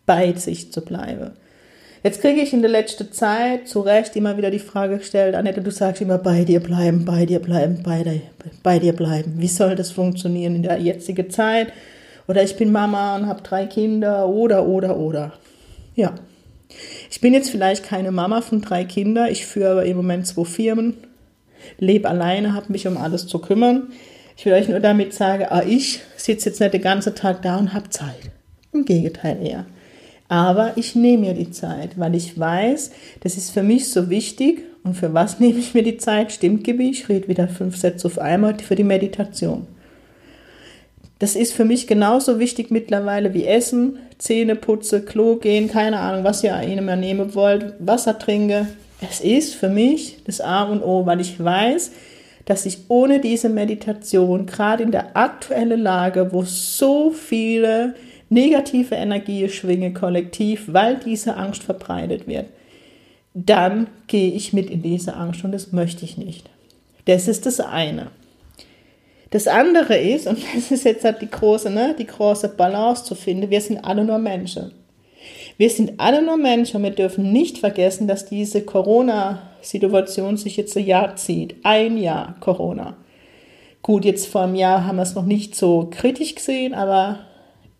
bei 0.05 0.33
sich 0.33 0.71
zu 0.71 0.81
bleiben. 0.81 1.31
Jetzt 2.05 2.21
kriege 2.21 2.39
ich 2.39 2.53
in 2.53 2.61
der 2.61 2.69
letzten 2.69 3.11
Zeit 3.11 3.67
zu 3.67 3.81
Recht 3.81 4.15
immer 4.15 4.37
wieder 4.37 4.51
die 4.51 4.59
Frage 4.59 4.99
gestellt, 4.99 5.33
Annette, 5.33 5.63
du 5.63 5.71
sagst 5.71 6.03
immer 6.03 6.19
bei 6.19 6.43
dir 6.43 6.59
bleiben, 6.59 7.03
bei 7.03 7.25
dir 7.25 7.39
bleiben, 7.39 7.81
bei 7.81 8.03
dir, 8.03 8.21
bei 8.61 8.77
dir 8.77 8.93
bleiben. 8.93 9.33
Wie 9.37 9.47
soll 9.47 9.73
das 9.73 9.89
funktionieren 9.89 10.53
in 10.53 10.61
der 10.61 10.79
jetzigen 10.79 11.31
Zeit? 11.31 11.73
Oder 12.27 12.43
ich 12.43 12.57
bin 12.57 12.71
Mama 12.71 13.15
und 13.15 13.25
habe 13.25 13.41
drei 13.41 13.65
Kinder 13.65 14.29
oder, 14.29 14.67
oder, 14.67 14.97
oder. 14.97 15.33
Ja. 15.95 16.13
Ich 17.09 17.21
bin 17.21 17.33
jetzt 17.33 17.49
vielleicht 17.49 17.83
keine 17.83 18.11
Mama 18.11 18.41
von 18.41 18.61
drei 18.61 18.85
Kindern, 18.85 19.31
ich 19.31 19.47
führe 19.47 19.71
aber 19.71 19.85
im 19.85 19.97
Moment 19.97 20.27
zwei 20.27 20.45
Firmen, 20.45 20.97
lebe 21.79 22.07
alleine, 22.07 22.53
habe 22.53 22.71
mich 22.71 22.87
um 22.87 22.97
alles 22.97 23.25
zu 23.25 23.39
kümmern. 23.39 23.87
Ich 24.37 24.45
will 24.45 24.53
euch 24.53 24.69
nur 24.69 24.79
damit 24.79 25.15
sagen, 25.15 25.47
ah, 25.49 25.63
ich 25.67 26.01
sitze 26.17 26.49
jetzt 26.49 26.61
nicht 26.61 26.75
den 26.75 26.83
ganzen 26.83 27.15
Tag 27.15 27.41
da 27.41 27.57
und 27.57 27.73
habe 27.73 27.89
Zeit. 27.89 28.29
Im 28.73 28.85
Gegenteil 28.85 29.43
eher. 29.43 29.65
Aber 30.27 30.73
ich 30.75 30.95
nehme 30.95 31.27
mir 31.27 31.33
die 31.33 31.51
Zeit, 31.51 31.99
weil 31.99 32.15
ich 32.15 32.39
weiß, 32.39 32.91
das 33.21 33.37
ist 33.37 33.51
für 33.51 33.63
mich 33.63 33.89
so 33.89 34.09
wichtig. 34.09 34.63
Und 34.83 34.95
für 34.95 35.13
was 35.13 35.39
nehme 35.39 35.59
ich 35.59 35.73
mir 35.73 35.83
die 35.83 35.97
Zeit? 35.97 36.31
Stimmt, 36.31 36.63
Gibi, 36.63 36.89
ich 36.89 37.09
rede 37.09 37.27
wieder 37.27 37.47
fünf 37.47 37.77
Sätze 37.77 38.07
auf 38.07 38.19
einmal 38.19 38.57
für 38.59 38.75
die 38.75 38.83
Meditation. 38.83 39.67
Das 41.19 41.35
ist 41.35 41.53
für 41.53 41.65
mich 41.65 41.87
genauso 41.87 42.39
wichtig 42.39 42.71
mittlerweile 42.71 43.33
wie 43.33 43.45
Essen, 43.45 43.99
Zähne 44.17 44.55
putze, 44.55 45.01
Klo 45.01 45.37
gehen, 45.37 45.69
keine 45.69 45.99
Ahnung, 45.99 46.23
was 46.23 46.43
ihr 46.43 46.59
immer 46.61 46.95
nehmen 46.95 47.33
wollt, 47.35 47.73
Wasser 47.79 48.19
trinke. 48.19 48.67
Es 49.01 49.21
ist 49.21 49.55
für 49.55 49.69
mich 49.69 50.23
das 50.25 50.41
A 50.41 50.63
und 50.63 50.83
O, 50.83 51.05
weil 51.05 51.21
ich 51.21 51.41
weiß, 51.41 51.91
dass 52.45 52.65
ich 52.65 52.79
ohne 52.89 53.19
diese 53.19 53.49
Meditation, 53.49 54.45
gerade 54.45 54.83
in 54.83 54.91
der 54.91 55.15
aktuellen 55.15 55.81
Lage, 55.81 56.31
wo 56.31 56.43
so 56.43 57.11
viele 57.11 57.95
negative 58.35 58.93
Energie 58.93 59.49
schwinge 59.49 59.93
kollektiv, 59.93 60.65
weil 60.67 60.97
diese 60.97 61.35
Angst 61.37 61.63
verbreitet 61.63 62.27
wird, 62.27 62.45
dann 63.33 63.87
gehe 64.07 64.31
ich 64.31 64.53
mit 64.53 64.69
in 64.69 64.83
diese 64.83 65.15
Angst 65.15 65.43
und 65.43 65.51
das 65.51 65.71
möchte 65.71 66.05
ich 66.05 66.17
nicht. 66.17 66.49
Das 67.05 67.27
ist 67.27 67.45
das 67.45 67.59
eine. 67.59 68.11
Das 69.31 69.47
andere 69.47 69.97
ist, 69.97 70.27
und 70.27 70.39
das 70.55 70.71
ist 70.71 70.85
jetzt 70.85 71.03
halt 71.03 71.21
die 71.21 71.29
große, 71.29 71.69
ne, 71.69 71.95
die 71.97 72.05
große 72.05 72.49
Balance 72.49 73.03
zu 73.03 73.15
finden, 73.15 73.49
wir 73.49 73.61
sind 73.61 73.83
alle 73.83 74.05
nur 74.05 74.19
Menschen. 74.19 74.71
Wir 75.57 75.69
sind 75.69 75.99
alle 75.99 76.21
nur 76.21 76.37
Menschen 76.37 76.77
und 76.77 76.83
wir 76.83 76.91
dürfen 76.91 77.31
nicht 77.31 77.57
vergessen, 77.57 78.07
dass 78.07 78.25
diese 78.25 78.61
Corona-Situation 78.61 80.37
sich 80.37 80.57
jetzt 80.57 80.77
ein 80.77 80.85
Jahr 80.85 81.15
zieht. 81.15 81.55
Ein 81.63 81.97
Jahr 81.97 82.35
Corona. 82.41 82.97
Gut, 83.81 84.03
jetzt 84.05 84.27
vor 84.27 84.41
einem 84.41 84.55
Jahr 84.55 84.85
haben 84.85 84.97
wir 84.97 85.03
es 85.03 85.15
noch 85.15 85.25
nicht 85.25 85.55
so 85.55 85.87
kritisch 85.89 86.35
gesehen, 86.35 86.73
aber 86.73 87.19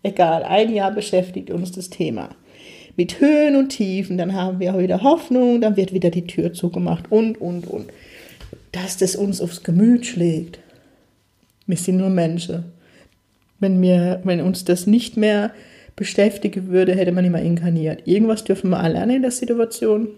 egal, 0.06 0.42
ein 0.44 0.72
Jahr 0.72 0.92
beschäftigt 0.92 1.50
uns 1.50 1.72
das 1.72 1.90
Thema. 1.90 2.30
Mit 2.96 3.20
Höhen 3.20 3.56
und 3.56 3.68
Tiefen, 3.68 4.16
dann 4.16 4.32
haben 4.32 4.58
wir 4.58 4.78
wieder 4.78 5.02
Hoffnung, 5.02 5.60
dann 5.60 5.76
wird 5.76 5.92
wieder 5.92 6.10
die 6.10 6.26
Tür 6.26 6.52
zugemacht 6.52 7.04
und, 7.10 7.40
und, 7.40 7.66
und. 7.66 7.90
Dass 8.72 8.96
das 8.96 9.16
uns 9.16 9.40
aufs 9.40 9.62
Gemüt 9.62 10.06
schlägt. 10.06 10.58
Wir 11.66 11.76
sind 11.76 11.98
nur 11.98 12.10
Menschen. 12.10 12.64
Wenn, 13.58 13.80
wir, 13.82 14.20
wenn 14.24 14.40
uns 14.40 14.64
das 14.64 14.86
nicht 14.86 15.16
mehr 15.16 15.50
beschäftigen 15.94 16.68
würde, 16.68 16.94
hätte 16.94 17.12
man 17.12 17.24
immer 17.24 17.40
inkarniert. 17.40 18.06
Irgendwas 18.06 18.44
dürfen 18.44 18.70
wir 18.70 18.88
lernen 18.88 19.16
in 19.16 19.22
der 19.22 19.30
Situation. 19.30 20.08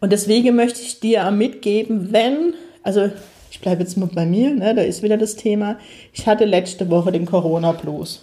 Und 0.00 0.12
deswegen 0.12 0.56
möchte 0.56 0.82
ich 0.82 1.00
dir 1.00 1.30
mitgeben, 1.30 2.12
wenn, 2.12 2.54
also 2.82 3.10
ich 3.50 3.60
bleibe 3.60 3.82
jetzt 3.82 3.96
mal 3.96 4.10
bei 4.12 4.26
mir, 4.26 4.50
ne, 4.50 4.74
da 4.74 4.82
ist 4.82 5.02
wieder 5.02 5.16
das 5.16 5.36
Thema, 5.36 5.78
ich 6.12 6.26
hatte 6.26 6.44
letzte 6.44 6.90
Woche 6.90 7.12
den 7.12 7.24
Corona-Blues. 7.24 8.22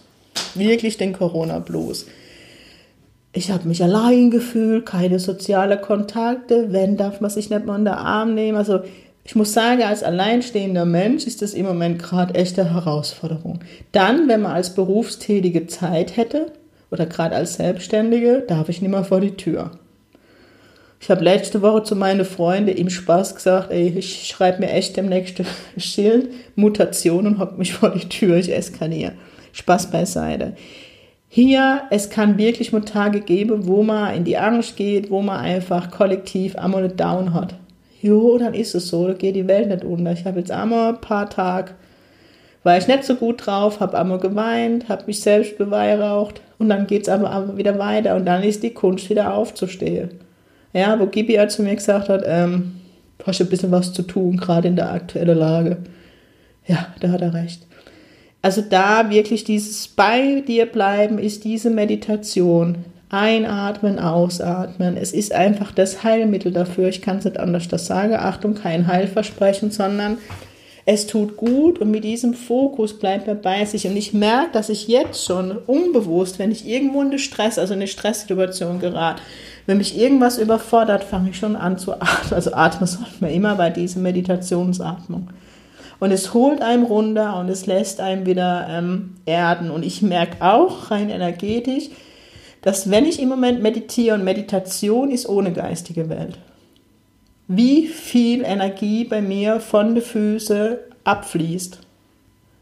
Wirklich 0.55 0.97
den 0.97 1.13
Corona-Blues. 1.13 2.07
Ich 3.33 3.49
habe 3.49 3.67
mich 3.67 3.81
allein 3.81 4.29
gefühlt, 4.29 4.85
keine 4.85 5.19
sozialen 5.19 5.79
Kontakte, 5.81 6.73
wenn 6.73 6.97
darf 6.97 7.21
man 7.21 7.29
sich 7.29 7.49
nicht 7.49 7.65
mal 7.65 7.75
unter 7.75 7.91
den 7.91 7.99
Arm 7.99 8.33
nehmen. 8.35 8.57
Also 8.57 8.81
ich 9.23 9.35
muss 9.35 9.53
sagen, 9.53 9.83
als 9.83 10.03
alleinstehender 10.03 10.85
Mensch 10.85 11.25
ist 11.25 11.41
das 11.41 11.53
im 11.53 11.65
Moment 11.65 12.01
gerade 12.01 12.35
echte 12.35 12.73
Herausforderung. 12.73 13.59
Dann, 13.91 14.27
wenn 14.27 14.41
man 14.41 14.53
als 14.53 14.75
Berufstätige 14.75 15.67
Zeit 15.67 16.17
hätte 16.17 16.51
oder 16.89 17.05
gerade 17.05 17.35
als 17.35 17.55
Selbstständige, 17.55 18.43
darf 18.47 18.67
ich 18.67 18.81
nicht 18.81 18.91
mehr 18.91 19.05
vor 19.05 19.21
die 19.21 19.37
Tür. 19.37 19.71
Ich 20.99 21.09
habe 21.09 21.23
letzte 21.23 21.61
Woche 21.61 21.83
zu 21.83 21.95
meinen 21.95 22.25
Freunden 22.25 22.75
im 22.75 22.89
Spaß 22.89 23.35
gesagt, 23.35 23.71
ey, 23.71 23.87
ich 23.97 24.27
schreibe 24.27 24.59
mir 24.59 24.71
echt 24.71 24.97
demnächst 24.97 25.39
ein 25.39 25.45
Schild, 25.77 26.29
Mutation 26.55 27.25
und 27.25 27.39
hock 27.39 27.57
mich 27.57 27.73
vor 27.73 27.89
die 27.91 28.07
Tür, 28.07 28.37
ich 28.37 28.53
eskaliere. 28.53 29.13
Spaß 29.53 29.91
beiseite. 29.91 30.53
Hier, 31.27 31.83
es 31.91 32.09
kann 32.09 32.37
wirklich 32.37 32.73
mal 32.73 32.81
Tage 32.81 33.21
geben, 33.21 33.67
wo 33.67 33.83
man 33.83 34.15
in 34.15 34.23
die 34.25 34.37
Angst 34.37 34.75
geht, 34.75 35.09
wo 35.09 35.21
man 35.21 35.39
einfach 35.39 35.89
kollektiv 35.91 36.55
einmal 36.57 36.83
eine 36.83 36.93
Down 36.93 37.33
hat 37.33 37.55
jo, 38.01 38.37
dann 38.37 38.53
ist 38.53 38.75
es 38.75 38.89
so, 38.89 39.07
da 39.07 39.13
geht 39.13 39.35
die 39.35 39.47
Welt 39.47 39.69
nicht 39.69 39.83
unter. 39.83 40.11
Ich 40.11 40.25
habe 40.25 40.39
jetzt 40.39 40.51
einmal 40.51 40.93
ein 40.93 41.01
paar 41.01 41.29
Tage, 41.29 41.71
war 42.63 42.77
ich 42.77 42.87
nicht 42.87 43.03
so 43.03 43.15
gut 43.15 43.45
drauf, 43.45 43.79
habe 43.79 43.97
einmal 43.97 44.19
geweint, 44.19 44.89
habe 44.89 45.05
mich 45.07 45.21
selbst 45.21 45.57
beweihräucht 45.57 46.41
und 46.59 46.69
dann 46.69 46.87
geht 46.87 47.03
es 47.03 47.09
aber, 47.09 47.57
wieder 47.57 47.79
weiter 47.79 48.15
und 48.15 48.25
dann 48.25 48.43
ist 48.43 48.63
die 48.63 48.73
Kunst 48.73 49.09
wieder 49.09 49.33
aufzustehen. 49.33 50.11
Ja, 50.73 50.99
wo 50.99 51.07
Gibi 51.07 51.33
ja 51.33 51.47
zu 51.47 51.63
mir 51.63 51.75
gesagt 51.75 52.09
hat, 52.09 52.23
ähm, 52.25 52.75
du 53.17 53.25
hast 53.25 53.41
ein 53.41 53.49
bisschen 53.49 53.71
was 53.71 53.93
zu 53.93 54.03
tun, 54.03 54.37
gerade 54.37 54.67
in 54.67 54.75
der 54.75 54.91
aktuellen 54.91 55.37
Lage. 55.37 55.77
Ja, 56.65 56.87
da 56.99 57.09
hat 57.09 57.21
er 57.21 57.33
recht. 57.33 57.65
Also 58.41 58.61
da 58.61 59.09
wirklich 59.09 59.43
dieses 59.43 59.87
bei 59.87 60.41
dir 60.41 60.65
bleiben 60.65 61.19
ist 61.19 61.43
diese 61.43 61.69
Meditation. 61.69 62.85
Einatmen, 63.09 63.99
ausatmen. 63.99 64.95
Es 64.95 65.11
ist 65.11 65.33
einfach 65.33 65.73
das 65.73 66.03
Heilmittel 66.03 66.53
dafür. 66.53 66.87
Ich 66.87 67.01
kann 67.01 67.17
es 67.17 67.25
nicht 67.25 67.37
anders 67.37 67.67
das 67.67 67.85
sagen. 67.85 68.13
Achtung, 68.13 68.55
kein 68.55 68.87
Heilversprechen, 68.87 69.69
sondern 69.69 70.17
es 70.85 71.07
tut 71.07 71.37
gut 71.37 71.79
und 71.79 71.91
mit 71.91 72.03
diesem 72.03 72.33
Fokus 72.33 72.97
bleibt 72.97 73.27
er 73.27 73.35
bei 73.35 73.65
sich. 73.65 73.85
Und 73.85 73.97
ich 73.97 74.13
merke, 74.13 74.53
dass 74.53 74.69
ich 74.69 74.87
jetzt 74.87 75.25
schon 75.25 75.51
unbewusst, 75.51 76.39
wenn 76.39 76.51
ich 76.51 76.67
irgendwo 76.67 77.01
in 77.01 77.07
eine 77.07 77.19
Stress, 77.19 77.59
also 77.59 77.73
eine 77.73 77.87
Stresssituation 77.87 78.79
gerate, 78.79 79.21
wenn 79.65 79.77
mich 79.77 79.97
irgendwas 79.97 80.37
überfordert, 80.37 81.03
fange 81.03 81.29
ich 81.29 81.37
schon 81.37 81.55
an 81.55 81.77
zu 81.77 81.93
atmen. 81.93 82.33
Also 82.33 82.53
atmen 82.53 82.87
sollte 82.87 83.11
man 83.19 83.31
immer 83.31 83.55
bei 83.55 83.69
dieser 83.69 83.99
Meditationsatmung. 83.99 85.27
Und 86.01 86.11
es 86.11 86.33
holt 86.33 86.63
einem 86.63 86.83
runter 86.83 87.39
und 87.39 87.47
es 87.47 87.67
lässt 87.67 88.01
einem 88.01 88.25
wieder 88.25 88.65
ähm, 88.67 89.17
erden. 89.27 89.69
Und 89.69 89.85
ich 89.85 90.01
merke 90.01 90.43
auch 90.43 90.89
rein 90.89 91.11
energetisch, 91.11 91.89
dass 92.63 92.89
wenn 92.89 93.05
ich 93.05 93.21
im 93.21 93.29
Moment 93.29 93.61
meditiere 93.61 94.15
und 94.15 94.23
Meditation 94.23 95.11
ist 95.11 95.29
ohne 95.29 95.53
geistige 95.53 96.09
Welt, 96.09 96.39
wie 97.47 97.85
viel 97.85 98.43
Energie 98.43 99.03
bei 99.03 99.21
mir 99.21 99.59
von 99.59 99.93
den 99.93 100.03
Füßen 100.03 100.77
abfließt. 101.03 101.77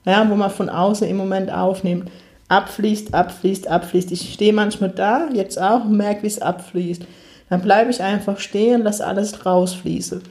Ja, 0.03 0.29
wo 0.29 0.35
man 0.35 0.51
von 0.51 0.67
außen 0.67 1.07
im 1.07 1.15
Moment 1.15 1.49
aufnimmt. 1.49 2.11
Abfließt, 2.49 3.13
abfließt, 3.13 3.69
abfließt. 3.69 4.11
Ich 4.11 4.33
stehe 4.33 4.51
manchmal 4.51 4.89
da, 4.89 5.29
jetzt 5.33 5.61
auch, 5.61 5.85
merke, 5.85 6.23
wie 6.23 6.27
es 6.27 6.41
abfließt. 6.41 7.03
Dann 7.49 7.61
bleibe 7.61 7.89
ich 7.89 8.03
einfach 8.03 8.37
stehen, 8.37 8.83
lasse 8.83 9.07
alles 9.07 9.45
rausfließen. 9.45 10.23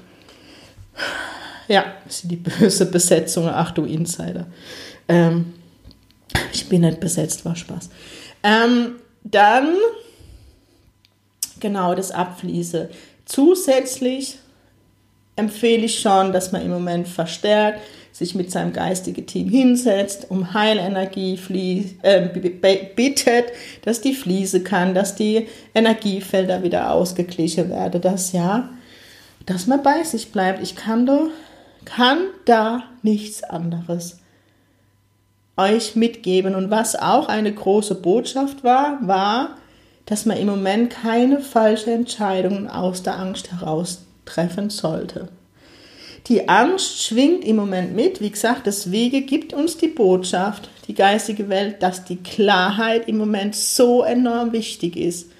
Ja, 1.68 1.84
sind 2.08 2.32
die 2.32 2.36
böse 2.36 2.86
Besetzung. 2.86 3.48
Ach 3.48 3.70
du 3.70 3.84
Insider. 3.84 4.46
Ähm, 5.06 5.54
ich 6.52 6.68
bin 6.68 6.80
nicht 6.80 7.00
besetzt, 7.00 7.44
war 7.44 7.56
Spaß. 7.56 7.90
Ähm, 8.42 8.96
dann 9.22 9.76
genau 11.60 11.94
das 11.94 12.10
Abfließen. 12.10 12.88
Zusätzlich 13.24 14.38
empfehle 15.36 15.84
ich 15.84 16.00
schon, 16.00 16.32
dass 16.32 16.52
man 16.52 16.62
im 16.62 16.70
Moment 16.70 17.06
verstärkt 17.06 17.80
sich 18.18 18.34
mit 18.34 18.50
seinem 18.50 18.72
geistigen 18.72 19.26
Team 19.26 19.48
hinsetzt, 19.48 20.26
um 20.28 20.52
Heilenergie 20.52 21.36
fließ, 21.36 21.94
äh, 22.02 22.28
bittet, 22.96 23.52
dass 23.84 24.00
die 24.00 24.14
fließen 24.14 24.64
kann, 24.64 24.92
dass 24.92 25.14
die 25.14 25.46
Energiefelder 25.72 26.64
wieder 26.64 26.92
ausgeglichen 26.92 27.70
werden, 27.70 28.00
dass 28.00 28.32
ja, 28.32 28.70
dass 29.46 29.68
man 29.68 29.84
bei 29.84 30.02
sich 30.02 30.32
bleibt. 30.32 30.60
Ich 30.62 30.74
kann 30.74 31.06
da, 31.06 31.28
kann 31.88 32.18
da 32.44 32.84
nichts 33.02 33.42
anderes 33.42 34.18
euch 35.56 35.96
mitgeben. 35.96 36.54
Und 36.54 36.70
was 36.70 36.96
auch 36.96 37.28
eine 37.28 37.52
große 37.52 37.96
Botschaft 37.96 38.64
war, 38.64 38.98
war, 39.06 39.56
dass 40.06 40.24
man 40.24 40.38
im 40.38 40.46
Moment 40.46 40.90
keine 40.90 41.40
falschen 41.40 41.90
Entscheidungen 41.90 42.68
aus 42.68 43.02
der 43.02 43.18
Angst 43.18 43.52
heraus 43.52 44.02
treffen 44.24 44.70
sollte. 44.70 45.28
Die 46.28 46.48
Angst 46.48 47.02
schwingt 47.04 47.44
im 47.44 47.56
Moment 47.56 47.94
mit. 47.94 48.20
Wie 48.20 48.30
gesagt, 48.30 48.66
das 48.66 48.90
Wege 48.90 49.22
gibt 49.22 49.52
uns 49.52 49.76
die 49.76 49.88
Botschaft, 49.88 50.68
die 50.86 50.94
geistige 50.94 51.48
Welt, 51.48 51.82
dass 51.82 52.04
die 52.04 52.16
Klarheit 52.16 53.08
im 53.08 53.16
Moment 53.18 53.54
so 53.54 54.02
enorm 54.02 54.52
wichtig 54.52 54.96
ist. 54.96 55.30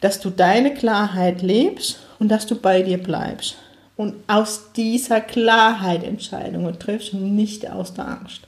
Dass 0.00 0.20
du 0.20 0.30
deine 0.30 0.74
Klarheit 0.74 1.42
lebst 1.42 1.98
und 2.18 2.28
dass 2.28 2.46
du 2.46 2.56
bei 2.56 2.82
dir 2.82 2.98
bleibst. 2.98 3.56
Und 3.96 4.14
aus 4.26 4.72
dieser 4.76 5.20
Klarheit 5.20 6.02
Entscheidungen 6.02 6.78
triffst 6.78 7.12
und 7.12 7.34
nicht 7.36 7.70
aus 7.70 7.94
der 7.94 8.08
Angst. 8.08 8.40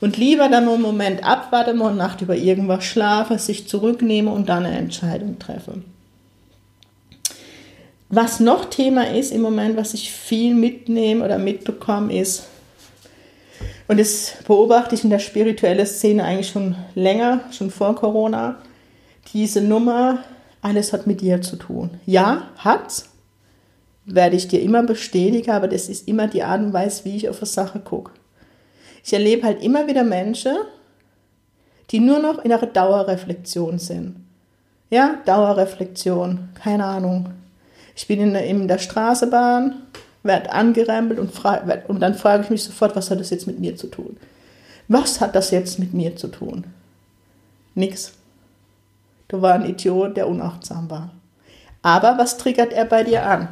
Und 0.00 0.16
lieber 0.16 0.48
dann 0.48 0.68
einen 0.68 0.82
Moment 0.82 1.22
abwarten 1.22 1.80
und 1.80 1.96
Nacht 1.96 2.22
über 2.22 2.34
irgendwas 2.34 2.84
schlafen, 2.84 3.38
sich 3.38 3.68
zurücknehmen 3.68 4.32
und 4.32 4.48
dann 4.48 4.64
eine 4.64 4.78
Entscheidung 4.78 5.38
treffen. 5.38 5.84
Was 8.08 8.40
noch 8.40 8.66
Thema 8.66 9.08
ist 9.08 9.30
im 9.30 9.40
Moment, 9.40 9.76
was 9.76 9.94
ich 9.94 10.12
viel 10.12 10.54
mitnehme 10.54 11.24
oder 11.24 11.38
mitbekomme, 11.38 12.14
ist, 12.14 12.44
und 13.88 14.00
das 14.00 14.34
beobachte 14.46 14.94
ich 14.94 15.04
in 15.04 15.10
der 15.10 15.18
spirituellen 15.18 15.86
Szene 15.86 16.24
eigentlich 16.24 16.48
schon 16.48 16.76
länger, 16.94 17.40
schon 17.52 17.70
vor 17.70 17.94
Corona, 17.94 18.56
diese 19.32 19.60
Nummer, 19.60 20.18
alles 20.62 20.92
hat 20.92 21.06
mit 21.06 21.20
dir 21.20 21.42
zu 21.42 21.56
tun. 21.56 21.90
Ja, 22.06 22.48
hat's. 22.58 23.11
Werde 24.04 24.36
ich 24.36 24.48
dir 24.48 24.60
immer 24.60 24.82
bestätigen, 24.82 25.50
aber 25.50 25.68
das 25.68 25.88
ist 25.88 26.08
immer 26.08 26.26
die 26.26 26.42
Art 26.42 26.60
und 26.60 26.72
Weise, 26.72 27.04
wie 27.04 27.16
ich 27.16 27.28
auf 27.28 27.38
eine 27.38 27.46
Sache 27.46 27.80
gucke. 27.80 28.12
Ich 29.04 29.12
erlebe 29.12 29.46
halt 29.46 29.62
immer 29.62 29.86
wieder 29.86 30.04
Menschen, 30.04 30.56
die 31.90 32.00
nur 32.00 32.18
noch 32.18 32.38
in 32.44 32.52
einer 32.52 32.66
Dauerreflexion 32.66 33.78
sind. 33.78 34.16
Ja, 34.90 35.20
Dauerreflexion, 35.24 36.50
keine 36.54 36.84
Ahnung. 36.84 37.30
Ich 37.94 38.06
bin 38.06 38.20
in, 38.20 38.34
in 38.34 38.68
der 38.68 38.78
Straßenbahn, 38.78 39.82
werde 40.22 40.52
angerempelt 40.52 41.18
und, 41.18 41.32
frag, 41.32 41.88
und 41.88 42.00
dann 42.00 42.14
frage 42.14 42.44
ich 42.44 42.50
mich 42.50 42.64
sofort, 42.64 42.96
was 42.96 43.10
hat 43.10 43.20
das 43.20 43.30
jetzt 43.30 43.46
mit 43.46 43.58
mir 43.58 43.76
zu 43.76 43.88
tun? 43.88 44.16
Was 44.88 45.20
hat 45.20 45.34
das 45.34 45.50
jetzt 45.50 45.78
mit 45.78 45.94
mir 45.94 46.16
zu 46.16 46.28
tun? 46.28 46.64
Nix. 47.74 48.12
Du 49.28 49.40
war 49.40 49.54
ein 49.54 49.64
Idiot, 49.64 50.16
der 50.16 50.28
unachtsam 50.28 50.90
war. 50.90 51.10
Aber 51.80 52.18
was 52.18 52.36
triggert 52.36 52.72
er 52.72 52.84
bei 52.84 53.02
dir 53.02 53.26
an? 53.26 53.48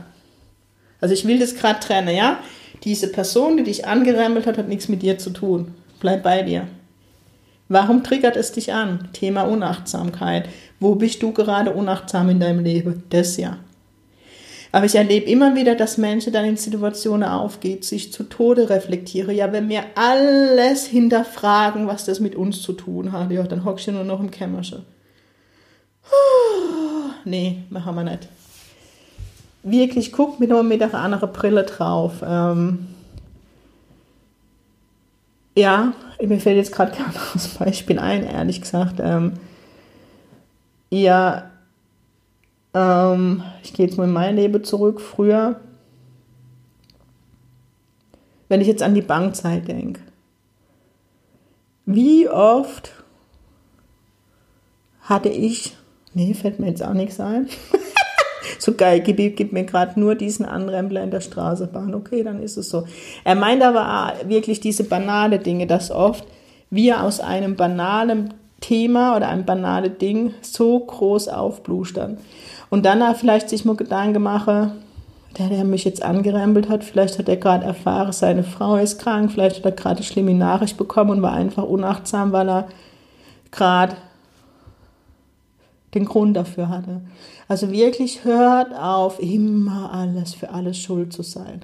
Also 1.00 1.14
ich 1.14 1.26
will 1.26 1.38
das 1.38 1.54
gerade 1.54 1.80
trennen, 1.80 2.14
ja? 2.14 2.38
Diese 2.85 3.11
Person, 3.11 3.57
die 3.57 3.64
dich 3.64 3.87
angerempelt 3.87 4.47
hat, 4.47 4.59
hat 4.59 4.69
nichts 4.69 4.88
mit 4.88 5.02
dir 5.02 5.19
zu 5.19 5.30
tun. 5.30 5.75
Bleib 6.00 6.23
bei 6.23 6.42
dir. 6.42 6.66
Warum 7.69 8.02
triggert 8.02 8.37
es 8.37 8.52
dich 8.52 8.73
an? 8.73 9.11
Thema 9.12 9.42
Unachtsamkeit. 9.42 10.49
Wo 10.80 10.95
bist 10.97 11.23
du 11.23 11.33
gerade 11.33 11.73
unachtsam 11.73 12.28
in 12.30 12.40
deinem 12.40 12.64
Leben? 12.64 13.04
Das 13.11 13.37
ja. 13.37 13.59
Aber 14.73 14.87
ich 14.87 14.95
erlebe 14.95 15.30
immer 15.30 15.57
wieder, 15.57 15.75
dass 15.75 15.99
Menschen 15.99 16.33
dann 16.33 16.45
in 16.45 16.57
Situationen 16.57 17.28
aufgehen, 17.28 17.83
sich 17.83 18.12
zu 18.12 18.25
Tode 18.25 18.71
reflektieren. 18.71 19.35
Ja, 19.35 19.52
wenn 19.52 19.69
wir 19.69 19.83
alles 19.97 20.87
hinterfragen, 20.87 21.87
was 21.87 22.04
das 22.04 22.21
mit 22.21 22.35
uns 22.37 22.62
zu 22.62 22.73
tun 22.73 23.12
hat, 23.12 23.30
ja, 23.30 23.42
dann 23.42 23.64
hockst 23.64 23.88
du 23.88 23.92
nur 23.92 24.04
noch 24.04 24.21
im 24.21 24.30
Kämmerchen. 24.30 24.85
Nee, 27.25 27.64
machen 27.69 27.95
wir 27.95 28.04
nicht. 28.04 28.28
Wirklich, 29.62 30.12
guck 30.12 30.40
mit, 30.40 30.50
mit 30.50 30.82
einer 30.82 30.94
anderen 30.94 31.32
Brille 31.32 31.64
drauf. 31.64 32.22
Ähm, 32.24 32.86
ja, 35.56 35.92
mir 36.22 36.40
fällt 36.40 36.56
jetzt 36.56 36.72
gerade 36.72 36.92
kein 36.92 37.06
anderes 37.06 37.48
Beispiel 37.58 37.98
ein, 37.98 38.24
ehrlich 38.24 38.60
gesagt. 38.60 39.00
Ähm, 39.00 39.34
ja, 40.90 41.50
ähm, 42.74 43.42
ich 43.62 43.72
gehe 43.72 43.86
jetzt 43.86 43.98
mal 43.98 44.04
in 44.04 44.12
mein 44.12 44.36
Leben 44.36 44.64
zurück. 44.64 45.00
Früher, 45.00 45.60
wenn 48.48 48.60
ich 48.60 48.66
jetzt 48.66 48.82
an 48.82 48.94
die 48.94 49.02
Bankzeit 49.02 49.68
denke, 49.68 50.00
wie 51.84 52.28
oft 52.28 52.92
hatte 55.02 55.28
ich, 55.28 55.76
nee, 56.14 56.34
fällt 56.34 56.60
mir 56.60 56.68
jetzt 56.68 56.82
auch 56.82 56.94
nichts 56.94 57.20
ein. 57.20 57.48
so 58.59 58.75
geil, 58.75 59.00
gib, 59.00 59.37
gib 59.37 59.52
mir 59.52 59.64
gerade 59.64 59.99
nur 59.99 60.14
diesen 60.14 60.45
Anrempler 60.47 61.02
in 61.02 61.11
der 61.11 61.21
Straßenbahn. 61.21 61.95
Okay, 61.95 62.23
dann 62.23 62.42
ist 62.42 62.57
es 62.57 62.69
so. 62.69 62.85
Er 63.25 63.35
meint 63.35 63.62
aber 63.62 64.14
wirklich 64.26 64.61
diese 64.61 64.85
banale 64.85 65.38
Dinge, 65.38 65.66
dass 65.66 65.90
oft 65.90 66.25
wir 66.71 67.02
aus 67.02 67.21
einem 67.21 67.57
banalen 67.57 68.35
Thema 68.61 69.16
oder 69.16 69.28
einem 69.28 69.45
banalen 69.45 69.99
Ding 69.99 70.35
so 70.42 70.78
groß 70.78 71.28
aufblustern. 71.28 72.19
Und 72.69 72.87
dann 72.87 73.14
vielleicht 73.16 73.49
sich 73.49 73.64
mal 73.64 73.76
Gedanken 73.76 74.23
mache, 74.23 74.73
der, 75.38 75.49
der 75.49 75.64
mich 75.64 75.85
jetzt 75.85 76.02
angerempelt 76.02 76.69
hat, 76.69 76.85
vielleicht 76.85 77.19
hat 77.19 77.28
er 77.28 77.37
gerade 77.37 77.64
erfahren, 77.64 78.12
seine 78.12 78.42
Frau 78.42 78.76
ist 78.76 79.00
krank, 79.00 79.30
vielleicht 79.33 79.59
hat 79.59 79.64
er 79.64 79.73
gerade 79.73 79.97
eine 79.97 80.04
schlimme 80.04 80.35
Nachricht 80.35 80.76
bekommen 80.76 81.11
und 81.11 81.23
war 81.23 81.33
einfach 81.33 81.64
unachtsam, 81.64 82.33
weil 82.33 82.49
er 82.49 82.69
gerade 83.50 83.97
den 85.95 86.04
Grund 86.04 86.37
dafür 86.37 86.69
hatte. 86.69 87.00
Also 87.50 87.73
wirklich 87.73 88.23
hört 88.23 88.73
auf, 88.76 89.19
immer 89.19 89.93
alles 89.93 90.34
für 90.34 90.50
alles 90.50 90.78
schuld 90.78 91.13
zu 91.13 91.25
sein. 91.25 91.63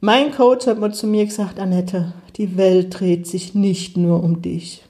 Mein 0.00 0.30
Coach 0.30 0.68
hat 0.68 0.78
mal 0.78 0.94
zu 0.94 1.08
mir 1.08 1.26
gesagt, 1.26 1.58
Annette, 1.58 2.12
die 2.36 2.56
Welt 2.56 3.00
dreht 3.00 3.26
sich 3.26 3.52
nicht 3.52 3.96
nur 3.96 4.22
um 4.22 4.40
dich. 4.40 4.84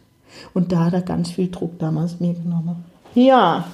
Und 0.53 0.72
da 0.72 0.85
hat 0.85 0.92
er 0.92 1.01
ganz 1.01 1.31
viel 1.31 1.51
Druck 1.51 1.79
damals 1.79 2.20
mir 2.20 2.35
genommen. 2.35 2.85
Ja, 3.14 3.64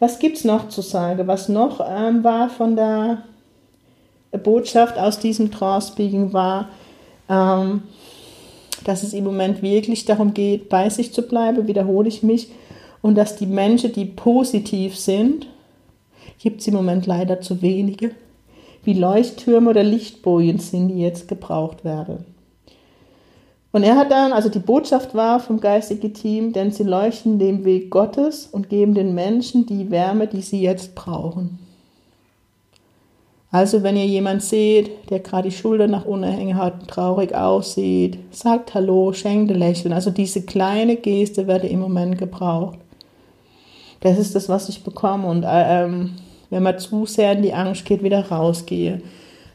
was 0.00 0.18
gibt 0.18 0.38
es 0.38 0.44
noch 0.44 0.68
zu 0.68 0.80
sagen? 0.82 1.28
Was 1.28 1.48
noch 1.48 1.80
ähm, 1.88 2.24
war 2.24 2.50
von 2.50 2.74
der 2.74 3.22
Botschaft 4.42 4.98
aus 4.98 5.20
diesem 5.20 5.52
Trance-Speaking 5.52 6.32
war, 6.32 6.70
ähm, 7.28 7.84
dass 8.82 9.04
es 9.04 9.12
im 9.12 9.22
Moment 9.22 9.62
wirklich 9.62 10.06
darum 10.06 10.34
geht, 10.34 10.68
bei 10.68 10.90
sich 10.90 11.12
zu 11.12 11.22
bleiben, 11.22 11.68
wiederhole 11.68 12.08
ich 12.08 12.24
mich, 12.24 12.48
und 13.00 13.14
dass 13.14 13.36
die 13.36 13.46
Menschen, 13.46 13.92
die 13.92 14.06
positiv 14.06 14.98
sind, 14.98 15.46
gibt 16.38 16.60
es 16.60 16.68
im 16.68 16.74
Moment 16.74 17.06
leider 17.06 17.40
zu 17.40 17.62
wenige, 17.62 18.10
wie 18.84 18.94
Leuchttürme 18.94 19.70
oder 19.70 19.82
Lichtbojen 19.82 20.58
sind, 20.58 20.88
die 20.88 21.00
jetzt 21.00 21.28
gebraucht 21.28 21.84
werden. 21.84 22.24
Und 23.72 23.82
er 23.82 23.96
hat 23.96 24.12
dann, 24.12 24.32
also 24.32 24.48
die 24.48 24.60
Botschaft 24.60 25.16
war 25.16 25.40
vom 25.40 25.58
geistigen 25.58 26.14
Team, 26.14 26.52
denn 26.52 26.70
sie 26.70 26.84
leuchten 26.84 27.40
dem 27.40 27.64
Weg 27.64 27.90
Gottes 27.90 28.46
und 28.46 28.68
geben 28.68 28.94
den 28.94 29.16
Menschen 29.16 29.66
die 29.66 29.90
Wärme, 29.90 30.28
die 30.28 30.42
sie 30.42 30.60
jetzt 30.60 30.94
brauchen. 30.94 31.58
Also 33.54 33.82
wenn 33.82 33.96
ihr 33.96 34.06
jemand 34.06 34.42
seht, 34.42 35.10
der 35.10 35.20
gerade 35.20 35.48
die 35.48 35.54
Schulter 35.54 35.86
nach 35.86 36.04
unten 36.04 36.28
hängen 36.28 36.56
hat, 36.56 36.88
traurig 36.88 37.34
aussieht, 37.34 38.18
sagt 38.32 38.74
Hallo, 38.74 39.12
schenkt 39.12 39.52
ein 39.52 39.58
Lächeln. 39.58 39.92
Also 39.92 40.10
diese 40.10 40.42
kleine 40.42 40.96
Geste 40.96 41.46
werde 41.46 41.68
im 41.68 41.78
Moment 41.78 42.18
gebraucht. 42.18 42.78
Das 44.04 44.18
ist 44.18 44.34
das, 44.34 44.50
was 44.50 44.68
ich 44.68 44.84
bekomme. 44.84 45.26
Und 45.26 45.44
ähm, 45.48 46.10
wenn 46.50 46.62
man 46.62 46.78
zu 46.78 47.06
sehr 47.06 47.32
in 47.32 47.42
die 47.42 47.54
Angst 47.54 47.86
geht, 47.86 48.02
wieder 48.02 48.28
rausgehe. 48.28 49.00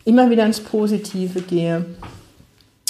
Immer 0.06 0.30
wieder 0.32 0.46
ins 0.46 0.60
Positive 0.60 1.42
gehe. 1.42 1.86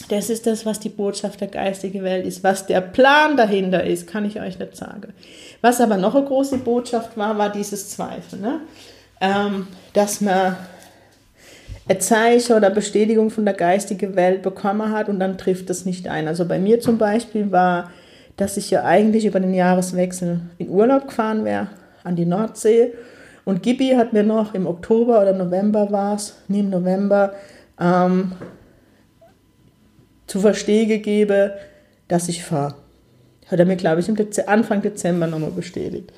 Das 0.08 0.30
ist 0.30 0.48
das, 0.48 0.66
was 0.66 0.80
die 0.80 0.90
Botschaft 0.90 1.42
der 1.42 1.50
geistigen 1.50 2.02
Welt 2.02 2.26
ist. 2.26 2.46
Was 2.46 2.66
der 2.66 2.80
Plan 2.80 3.36
dahinter 3.36 3.84
ist, 3.84 4.08
kann 4.08 4.24
ich 4.24 4.40
euch 4.40 4.58
nicht 4.58 4.78
sagen. 4.78 5.14
Was 5.60 5.82
aber 5.82 5.98
noch 5.98 6.16
eine 6.16 6.26
große 6.26 6.60
Botschaft 6.60 7.18
war, 7.18 7.38
war 7.38 7.52
dieses 7.52 7.90
Zweifel. 7.90 8.40
Ne? 8.40 8.62
Ähm, 9.20 9.68
dass 9.92 10.22
man 10.22 10.56
ein 11.90 12.00
Zeichen 12.00 12.56
oder 12.56 12.70
Bestätigung 12.70 13.32
von 13.32 13.44
der 13.44 13.54
geistigen 13.54 14.16
Welt 14.16 14.44
bekommen 14.44 14.94
hat 14.94 15.10
und 15.10 15.20
dann 15.20 15.38
trifft 15.38 15.70
es 15.70 15.86
nicht 15.86 16.08
ein. 16.08 16.30
Also 16.30 16.46
bei 16.46 16.58
mir 16.58 16.80
zum 16.80 16.98
Beispiel 16.98 17.52
war, 17.52 17.92
dass 18.40 18.56
ich 18.56 18.72
ja 18.72 18.86
eigentlich 18.86 19.26
über 19.26 19.42
den 19.42 19.54
Jahreswechsel 19.54 20.40
in 20.58 20.70
Urlaub 20.70 21.10
gefahren 21.10 21.44
wäre, 21.44 21.68
an 22.06 22.16
die 22.16 22.26
Nordsee. 22.26 22.94
Und 23.44 23.64
Gibi 23.64 23.90
hat 23.98 24.14
mir 24.14 24.24
noch 24.24 24.54
im 24.54 24.66
Oktober 24.66 25.22
oder 25.22 25.34
November 25.34 25.92
war 25.92 26.16
es, 26.16 26.38
nee, 26.48 26.62
im 26.62 26.70
November, 26.70 27.34
ähm, 27.78 28.32
zu 30.26 30.40
verstehen 30.40 30.88
gegeben, 30.88 31.52
dass 32.08 32.30
ich 32.30 32.46
fahre. 32.46 32.76
Hat 33.48 33.60
er 33.60 33.66
mir, 33.66 33.76
glaube 33.76 34.00
ich, 34.00 34.08
im 34.08 34.16
Dez 34.16 34.40
Anfang 34.40 34.82
Dezember 34.82 35.28
nochmal 35.28 35.52
bestätigt. 35.52 36.14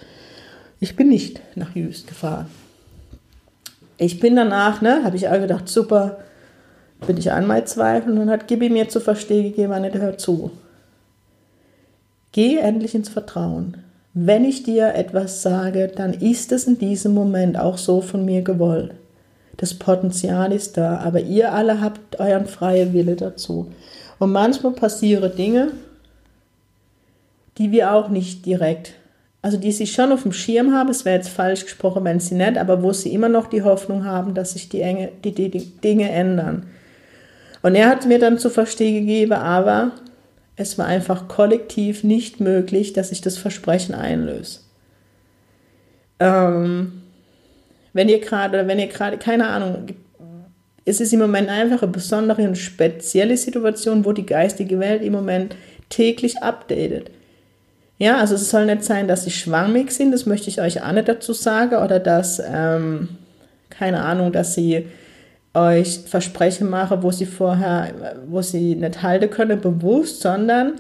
Ich 0.79 0.95
bin 0.95 1.09
nicht 1.09 1.41
nach 1.55 1.75
Jüst 1.75 2.07
gefahren. 2.07 2.47
Ich 3.97 4.19
bin 4.19 4.35
danach, 4.35 4.81
ne, 4.81 5.03
habe 5.03 5.15
ich 5.15 5.27
auch 5.27 5.39
gedacht, 5.39 5.67
super, 5.69 6.19
bin 7.07 7.17
ich 7.17 7.31
an 7.31 7.47
mein 7.47 7.65
Zweifel 7.65 8.11
und 8.11 8.19
dann 8.19 8.29
hat 8.29 8.47
Gibi 8.47 8.69
mir 8.69 8.89
zu 8.89 8.99
verstehen 8.99 9.43
gegeben, 9.43 9.81
nicht 9.81 9.95
hör 9.95 10.19
zu. 10.19 10.51
Geh 12.31 12.57
endlich 12.57 12.95
ins 12.95 13.09
Vertrauen. 13.09 13.77
Wenn 14.13 14.45
ich 14.45 14.63
dir 14.63 14.93
etwas 14.95 15.41
sage, 15.41 15.87
dann 15.93 16.13
ist 16.13 16.51
es 16.51 16.65
in 16.65 16.77
diesem 16.77 17.13
Moment 17.13 17.57
auch 17.57 17.77
so 17.77 18.01
von 18.01 18.25
mir 18.25 18.41
gewollt. 18.41 18.93
Das 19.57 19.73
Potenzial 19.73 20.51
ist 20.51 20.77
da, 20.77 20.97
aber 20.97 21.19
ihr 21.21 21.53
alle 21.53 21.81
habt 21.81 22.19
euren 22.19 22.45
freien 22.45 22.93
Wille 22.93 23.15
dazu. 23.15 23.71
Und 24.17 24.31
manchmal 24.31 24.73
passieren 24.73 25.35
Dinge, 25.35 25.71
die 27.57 27.71
wir 27.71 27.93
auch 27.93 28.09
nicht 28.09 28.45
direkt, 28.45 28.93
also 29.41 29.57
die 29.57 29.71
sie 29.71 29.87
schon 29.87 30.11
auf 30.11 30.23
dem 30.23 30.33
Schirm 30.33 30.73
haben, 30.73 30.89
es 30.89 31.05
wäre 31.05 31.17
jetzt 31.17 31.29
falsch 31.29 31.63
gesprochen, 31.63 32.03
wenn 32.05 32.19
sie 32.19 32.35
nicht, 32.35 32.57
aber 32.57 32.81
wo 32.83 32.93
sie 32.93 33.13
immer 33.13 33.29
noch 33.29 33.47
die 33.47 33.63
Hoffnung 33.63 34.05
haben, 34.05 34.33
dass 34.33 34.53
sich 34.53 34.69
die, 34.69 34.81
Enge, 34.81 35.09
die, 35.23 35.33
die, 35.33 35.49
die 35.49 35.65
Dinge 35.81 36.09
ändern. 36.09 36.67
Und 37.61 37.75
er 37.75 37.89
hat 37.89 38.05
mir 38.05 38.19
dann 38.19 38.39
zu 38.39 38.49
verstehen 38.49 39.05
gegeben, 39.05 39.33
aber 39.33 39.91
es 40.55 40.77
war 40.77 40.85
einfach 40.85 41.27
kollektiv 41.27 42.03
nicht 42.03 42.39
möglich, 42.39 42.93
dass 42.93 43.11
ich 43.11 43.21
das 43.21 43.37
Versprechen 43.37 43.95
einlöse. 43.95 44.59
Ähm, 46.19 47.01
wenn 47.93 48.09
ihr 48.09 48.19
gerade, 48.19 48.67
wenn 48.67 48.79
ihr 48.79 48.87
gerade, 48.87 49.17
keine 49.17 49.47
Ahnung, 49.47 49.87
es 50.85 50.99
ist 50.99 51.13
im 51.13 51.19
Moment 51.19 51.49
einfach 51.49 51.81
eine 51.81 51.91
besondere 51.91 52.43
und 52.43 52.57
spezielle 52.57 53.37
Situation, 53.37 54.05
wo 54.05 54.13
die 54.13 54.25
geistige 54.25 54.79
Welt 54.79 55.03
im 55.03 55.13
Moment 55.13 55.55
täglich 55.89 56.41
updatet. 56.41 57.11
Ja, 57.97 58.17
also 58.17 58.35
es 58.35 58.49
soll 58.49 58.65
nicht 58.65 58.83
sein, 58.83 59.07
dass 59.07 59.25
sie 59.25 59.31
schwammig 59.31 59.91
sind, 59.91 60.11
das 60.11 60.25
möchte 60.25 60.49
ich 60.49 60.59
euch 60.59 60.81
auch 60.81 60.91
nicht 60.91 61.07
dazu 61.07 61.33
sagen, 61.33 61.75
oder 61.75 61.99
dass, 61.99 62.41
ähm, 62.43 63.09
keine 63.69 64.01
Ahnung, 64.03 64.31
dass 64.31 64.55
sie 64.55 64.87
euch 65.53 65.99
Versprechen 66.05 66.69
machen, 66.69 67.03
wo 67.03 67.11
sie 67.11 67.25
vorher, 67.25 67.93
wo 68.27 68.41
sie 68.41 68.75
nicht 68.75 69.03
halten 69.03 69.29
können, 69.29 69.59
bewusst, 69.59 70.21
sondern 70.21 70.73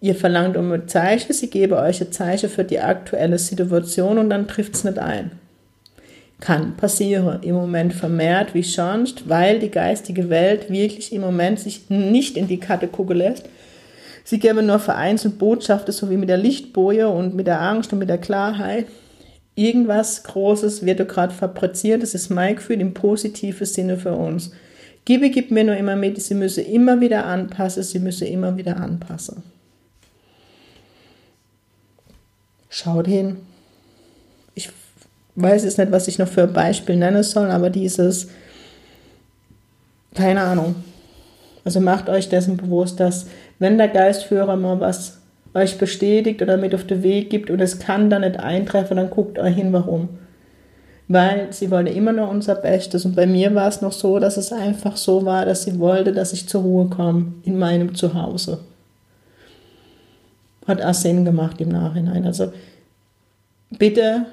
ihr 0.00 0.14
verlangt 0.14 0.56
um 0.56 0.70
ein 0.72 0.86
Zeichen, 0.86 1.32
sie 1.32 1.48
geben 1.48 1.74
euch 1.74 2.00
ein 2.00 2.12
Zeichen 2.12 2.50
für 2.50 2.64
die 2.64 2.80
aktuelle 2.80 3.38
Situation 3.38 4.18
und 4.18 4.30
dann 4.30 4.46
trifft 4.46 4.74
es 4.74 4.84
nicht 4.84 4.98
ein. 4.98 5.32
Kann 6.40 6.76
passieren, 6.76 7.42
im 7.42 7.56
Moment 7.56 7.92
vermehrt 7.92 8.54
wie 8.54 8.62
sonst, 8.62 9.28
weil 9.28 9.58
die 9.58 9.70
geistige 9.70 10.30
Welt 10.30 10.70
wirklich 10.70 11.12
im 11.12 11.22
Moment 11.22 11.58
sich 11.58 11.90
nicht 11.90 12.36
in 12.36 12.46
die 12.46 12.60
Karte 12.60 12.86
gucken 12.86 13.16
lässt. 13.16 13.48
Sie 14.22 14.38
geben 14.38 14.66
nur 14.66 14.78
vereinzelt 14.78 15.38
Botschaften, 15.38 15.92
so 15.92 16.10
wie 16.10 16.16
mit 16.16 16.28
der 16.28 16.36
Lichtboje 16.36 17.08
und 17.08 17.34
mit 17.34 17.46
der 17.46 17.60
Angst 17.60 17.92
und 17.92 17.98
mit 17.98 18.10
der 18.10 18.18
Klarheit. 18.18 18.86
Irgendwas 19.58 20.22
Großes 20.22 20.86
wird 20.86 21.08
gerade 21.08 21.34
fabriziert, 21.34 22.04
das 22.04 22.14
ist 22.14 22.30
mein 22.30 22.54
Gefühl 22.54 22.80
im 22.80 22.94
positiven 22.94 23.66
Sinne 23.66 23.96
für 23.96 24.12
uns. 24.12 24.52
Gibi 25.04 25.30
gibt 25.30 25.50
mir 25.50 25.64
nur 25.64 25.76
immer 25.76 25.96
mit, 25.96 26.22
sie 26.22 26.36
müsse 26.36 26.62
immer 26.62 27.00
wieder 27.00 27.26
anpassen, 27.26 27.82
sie 27.82 27.98
müsse 27.98 28.24
immer 28.24 28.56
wieder 28.56 28.76
anpassen. 28.76 29.42
Schaut 32.70 33.08
hin. 33.08 33.38
Ich 34.54 34.70
weiß 35.34 35.64
jetzt 35.64 35.78
nicht, 35.78 35.90
was 35.90 36.06
ich 36.06 36.20
noch 36.20 36.28
für 36.28 36.44
ein 36.44 36.52
Beispiel 36.52 36.94
nennen 36.94 37.24
soll, 37.24 37.50
aber 37.50 37.68
dieses, 37.68 38.28
keine 40.14 40.42
Ahnung. 40.42 40.76
Also 41.64 41.80
macht 41.80 42.08
euch 42.08 42.28
dessen 42.28 42.56
bewusst, 42.56 43.00
dass 43.00 43.26
wenn 43.58 43.76
der 43.76 43.88
Geistführer 43.88 44.54
mal 44.54 44.78
was 44.78 45.17
euch 45.54 45.78
bestätigt 45.78 46.42
oder 46.42 46.56
mit 46.56 46.74
auf 46.74 46.84
den 46.84 47.02
Weg 47.02 47.30
gibt 47.30 47.50
und 47.50 47.60
es 47.60 47.78
kann 47.78 48.10
dann 48.10 48.22
nicht 48.22 48.38
eintreffen, 48.38 48.96
dann 48.96 49.10
guckt 49.10 49.38
euch 49.38 49.54
hin, 49.54 49.72
warum. 49.72 50.08
Weil 51.08 51.52
sie 51.52 51.70
wollte 51.70 51.90
immer 51.90 52.12
nur 52.12 52.28
unser 52.28 52.54
Bestes 52.54 53.04
und 53.04 53.16
bei 53.16 53.26
mir 53.26 53.54
war 53.54 53.68
es 53.68 53.80
noch 53.80 53.92
so, 53.92 54.18
dass 54.18 54.36
es 54.36 54.52
einfach 54.52 54.96
so 54.96 55.24
war, 55.24 55.46
dass 55.46 55.64
sie 55.64 55.78
wollte, 55.78 56.12
dass 56.12 56.32
ich 56.32 56.48
zur 56.48 56.62
Ruhe 56.62 56.86
komme 56.88 57.32
in 57.44 57.58
meinem 57.58 57.94
Zuhause. 57.94 58.60
Hat 60.66 60.82
auch 60.82 60.94
Sinn 60.94 61.24
gemacht 61.24 61.60
im 61.62 61.70
Nachhinein. 61.70 62.26
Also 62.26 62.52
bitte 63.70 64.26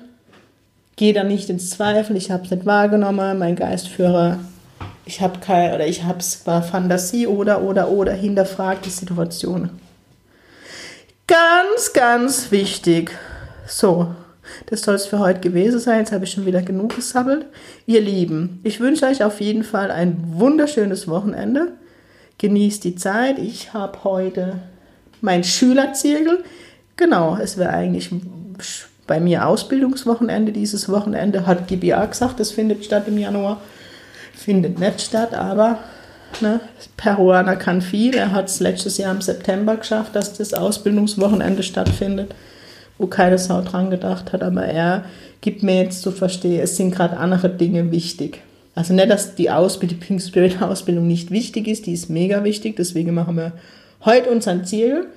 geh 0.98 1.14
da 1.14 1.24
nicht 1.24 1.50
ins 1.50 1.70
Zweifel, 1.70 2.18
ich 2.18 2.30
habe 2.30 2.44
es 2.44 2.52
nicht 2.52 2.66
wahrgenommen, 2.66 3.40
mein 3.40 3.56
Geistführer, 3.56 4.40
ich 5.06 5.22
habe 5.22 5.40
kein, 5.40 5.74
oder 5.74 5.88
ich 5.88 6.04
habe 6.04 6.20
es 6.20 6.46
war 6.46 6.64
Fantasie 6.64 7.28
oder, 7.28 7.62
oder, 7.62 7.90
oder, 7.90 8.14
hinterfragt 8.14 8.86
die 8.86 8.90
Situation. 8.90 9.70
Ganz, 11.28 11.94
ganz 11.94 12.52
wichtig. 12.52 13.10
So, 13.68 14.14
das 14.68 14.82
soll 14.82 14.94
es 14.94 15.08
für 15.08 15.18
heute 15.18 15.40
gewesen 15.40 15.80
sein. 15.80 16.00
Jetzt 16.00 16.12
habe 16.12 16.26
ich 16.26 16.32
schon 16.32 16.46
wieder 16.46 16.62
genug 16.62 16.96
gesammelt. 16.96 17.48
Ihr 17.88 18.02
Lieben, 18.02 18.60
ich 18.64 18.80
wünsche 18.80 19.08
euch 19.08 19.24
auf 19.24 19.42
jeden 19.42 19.64
Fall 19.64 19.90
ein 19.90 20.24
wunderschönes 20.28 21.08
Wochenende. 21.08 21.74
Genießt 22.38 22.84
die 22.84 22.96
Zeit. 22.96 23.40
Ich 23.40 23.74
habe 23.74 24.04
heute 24.04 24.60
mein 25.22 25.44
Schülerzirkel. 25.44 26.44
Genau, 26.96 27.38
es 27.42 27.58
wäre 27.58 27.72
eigentlich 27.72 28.12
bei 29.08 29.20
mir 29.20 29.48
Ausbildungswochenende. 29.48 30.52
Dieses 30.52 30.90
Wochenende 30.90 31.48
hat 31.48 31.68
GBA 31.68 32.06
gesagt, 32.06 32.40
das 32.40 32.52
findet 32.52 32.86
statt 32.86 33.08
im 33.08 33.18
Januar. 33.18 33.62
Findet 34.36 34.78
nicht 34.78 35.02
statt, 35.02 35.34
aber 35.34 35.80
ne, 36.42 36.60
Peruaner 36.98 37.56
kann 37.56 37.82
viel. 37.82 38.16
Er 38.16 38.32
hat 38.32 38.48
es 38.48 38.60
letztes 38.60 38.98
Jahr 38.98 39.14
im 39.14 39.22
September 39.22 39.76
geschafft, 39.78 40.16
dass 40.16 40.34
das 40.34 40.54
Ausbildungswochenende 40.54 41.64
stattfindet, 41.64 42.34
wo 42.98 43.08
keine 43.08 43.38
Sau 43.38 43.62
dran 43.62 43.90
gedacht 43.90 44.34
hat. 44.34 44.44
Aber 44.44 44.66
er 44.66 45.06
gibt 45.42 45.64
mir 45.64 45.82
jetzt 45.84 46.02
zu 46.02 46.12
verstehen, 46.12 46.62
es 46.62 46.78
sind 46.78 46.94
gerade 46.94 47.18
andere 47.18 47.50
Dinge 47.50 47.92
wichtig. 47.92 48.42
Also 48.76 48.94
nicht, 48.94 49.10
dass 49.10 49.36
die 49.36 49.50
Ausbildung, 49.50 50.00
die 50.00 50.06
Pink 50.06 50.22
Spirit 50.22 50.62
Ausbildung 50.62 51.08
nicht 51.08 51.32
wichtig 51.32 51.68
ist, 51.68 51.86
die 51.86 51.94
ist 51.94 52.10
mega 52.10 52.44
wichtig, 52.44 52.76
deswegen 52.76 53.14
machen 53.14 53.38
wir 53.38 53.54
heute 54.04 54.30
unseren 54.30 54.66
Ziel. 54.66 55.08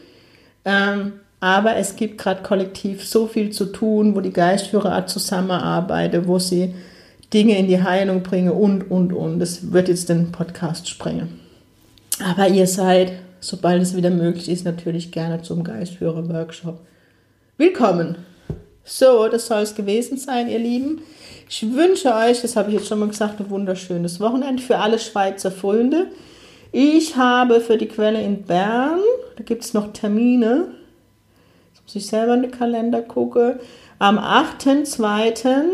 Ähm, 0.64 1.14
aber 1.40 1.76
es 1.76 1.96
gibt 1.96 2.18
gerade 2.18 2.42
kollektiv 2.42 3.04
so 3.04 3.26
viel 3.26 3.50
zu 3.50 3.66
tun, 3.66 4.16
wo 4.16 4.20
die 4.20 4.32
Geistführer 4.32 5.06
zusammenarbeiten, 5.06 6.26
wo 6.26 6.38
sie 6.38 6.74
Dinge 7.32 7.58
in 7.58 7.66
die 7.66 7.82
Heilung 7.82 8.22
bringen 8.22 8.52
und, 8.52 8.90
und, 8.90 9.12
und. 9.12 9.38
Das 9.38 9.72
wird 9.72 9.88
jetzt 9.88 10.08
den 10.08 10.32
Podcast 10.32 10.88
sprengen. 10.88 11.40
Aber 12.24 12.48
ihr 12.48 12.66
seid, 12.66 13.12
sobald 13.40 13.82
es 13.82 13.96
wieder 13.96 14.10
möglich 14.10 14.48
ist, 14.48 14.64
natürlich 14.64 15.12
gerne 15.12 15.42
zum 15.42 15.62
Geistführer-Workshop 15.62 16.80
willkommen. 17.58 18.16
So, 18.84 19.28
das 19.28 19.46
soll 19.46 19.62
es 19.62 19.74
gewesen 19.74 20.16
sein, 20.16 20.48
ihr 20.48 20.58
Lieben. 20.58 21.02
Ich 21.50 21.62
wünsche 21.74 22.14
euch, 22.14 22.40
das 22.40 22.56
habe 22.56 22.70
ich 22.70 22.76
jetzt 22.76 22.88
schon 22.88 22.98
mal 22.98 23.08
gesagt, 23.08 23.38
ein 23.40 23.50
wunderschönes 23.50 24.20
Wochenende 24.20 24.62
für 24.62 24.78
alle 24.78 24.98
Schweizer 24.98 25.50
Freunde. 25.50 26.06
Ich 26.72 27.16
habe 27.16 27.60
für 27.60 27.76
die 27.76 27.88
Quelle 27.88 28.22
in 28.22 28.42
Bern, 28.42 29.00
da 29.36 29.44
gibt 29.44 29.64
es 29.64 29.74
noch 29.74 29.92
Termine, 29.92 30.68
muss 31.88 31.94
ich 31.94 32.06
selber 32.06 32.34
in 32.34 32.42
den 32.42 32.50
Kalender 32.50 33.00
gucken. 33.00 33.54
Am 33.98 34.18
8.2. 34.18 35.64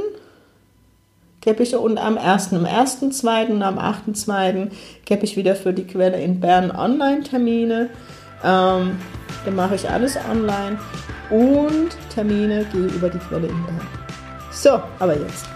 gebe 1.45 1.63
ich 1.63 1.77
und 1.77 1.99
am 1.99 2.17
1. 2.17 2.55
Am 2.55 2.65
1.2. 2.65 3.49
und 3.51 3.63
am 3.63 3.79
8.2. 3.79 4.69
gebe 5.05 5.25
ich 5.25 5.37
wieder 5.37 5.55
für 5.55 5.73
die 5.73 5.85
Quelle 5.85 6.21
in 6.21 6.41
Bern 6.41 6.71
Online-Termine. 6.71 7.91
Ähm, 8.43 8.99
dann 9.45 9.55
mache 9.55 9.75
ich 9.75 9.89
alles 9.89 10.17
online 10.31 10.79
und 11.31 11.91
Termine 12.15 12.65
gehe 12.73 12.87
über 12.87 13.11
die 13.11 13.19
Quelle 13.19 13.49
in 13.49 13.67
Bern. 13.67 13.87
So, 14.51 14.81
aber 14.99 15.19
jetzt. 15.19 15.47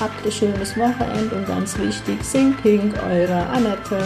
Habt 0.00 0.24
ein 0.24 0.32
schönes 0.32 0.76
Wochenende 0.76 1.36
und 1.36 1.46
ganz 1.46 1.78
wichtig, 1.78 2.24
sing 2.24 2.54
pink, 2.62 2.94
eure 3.08 3.46
Annette. 3.50 3.98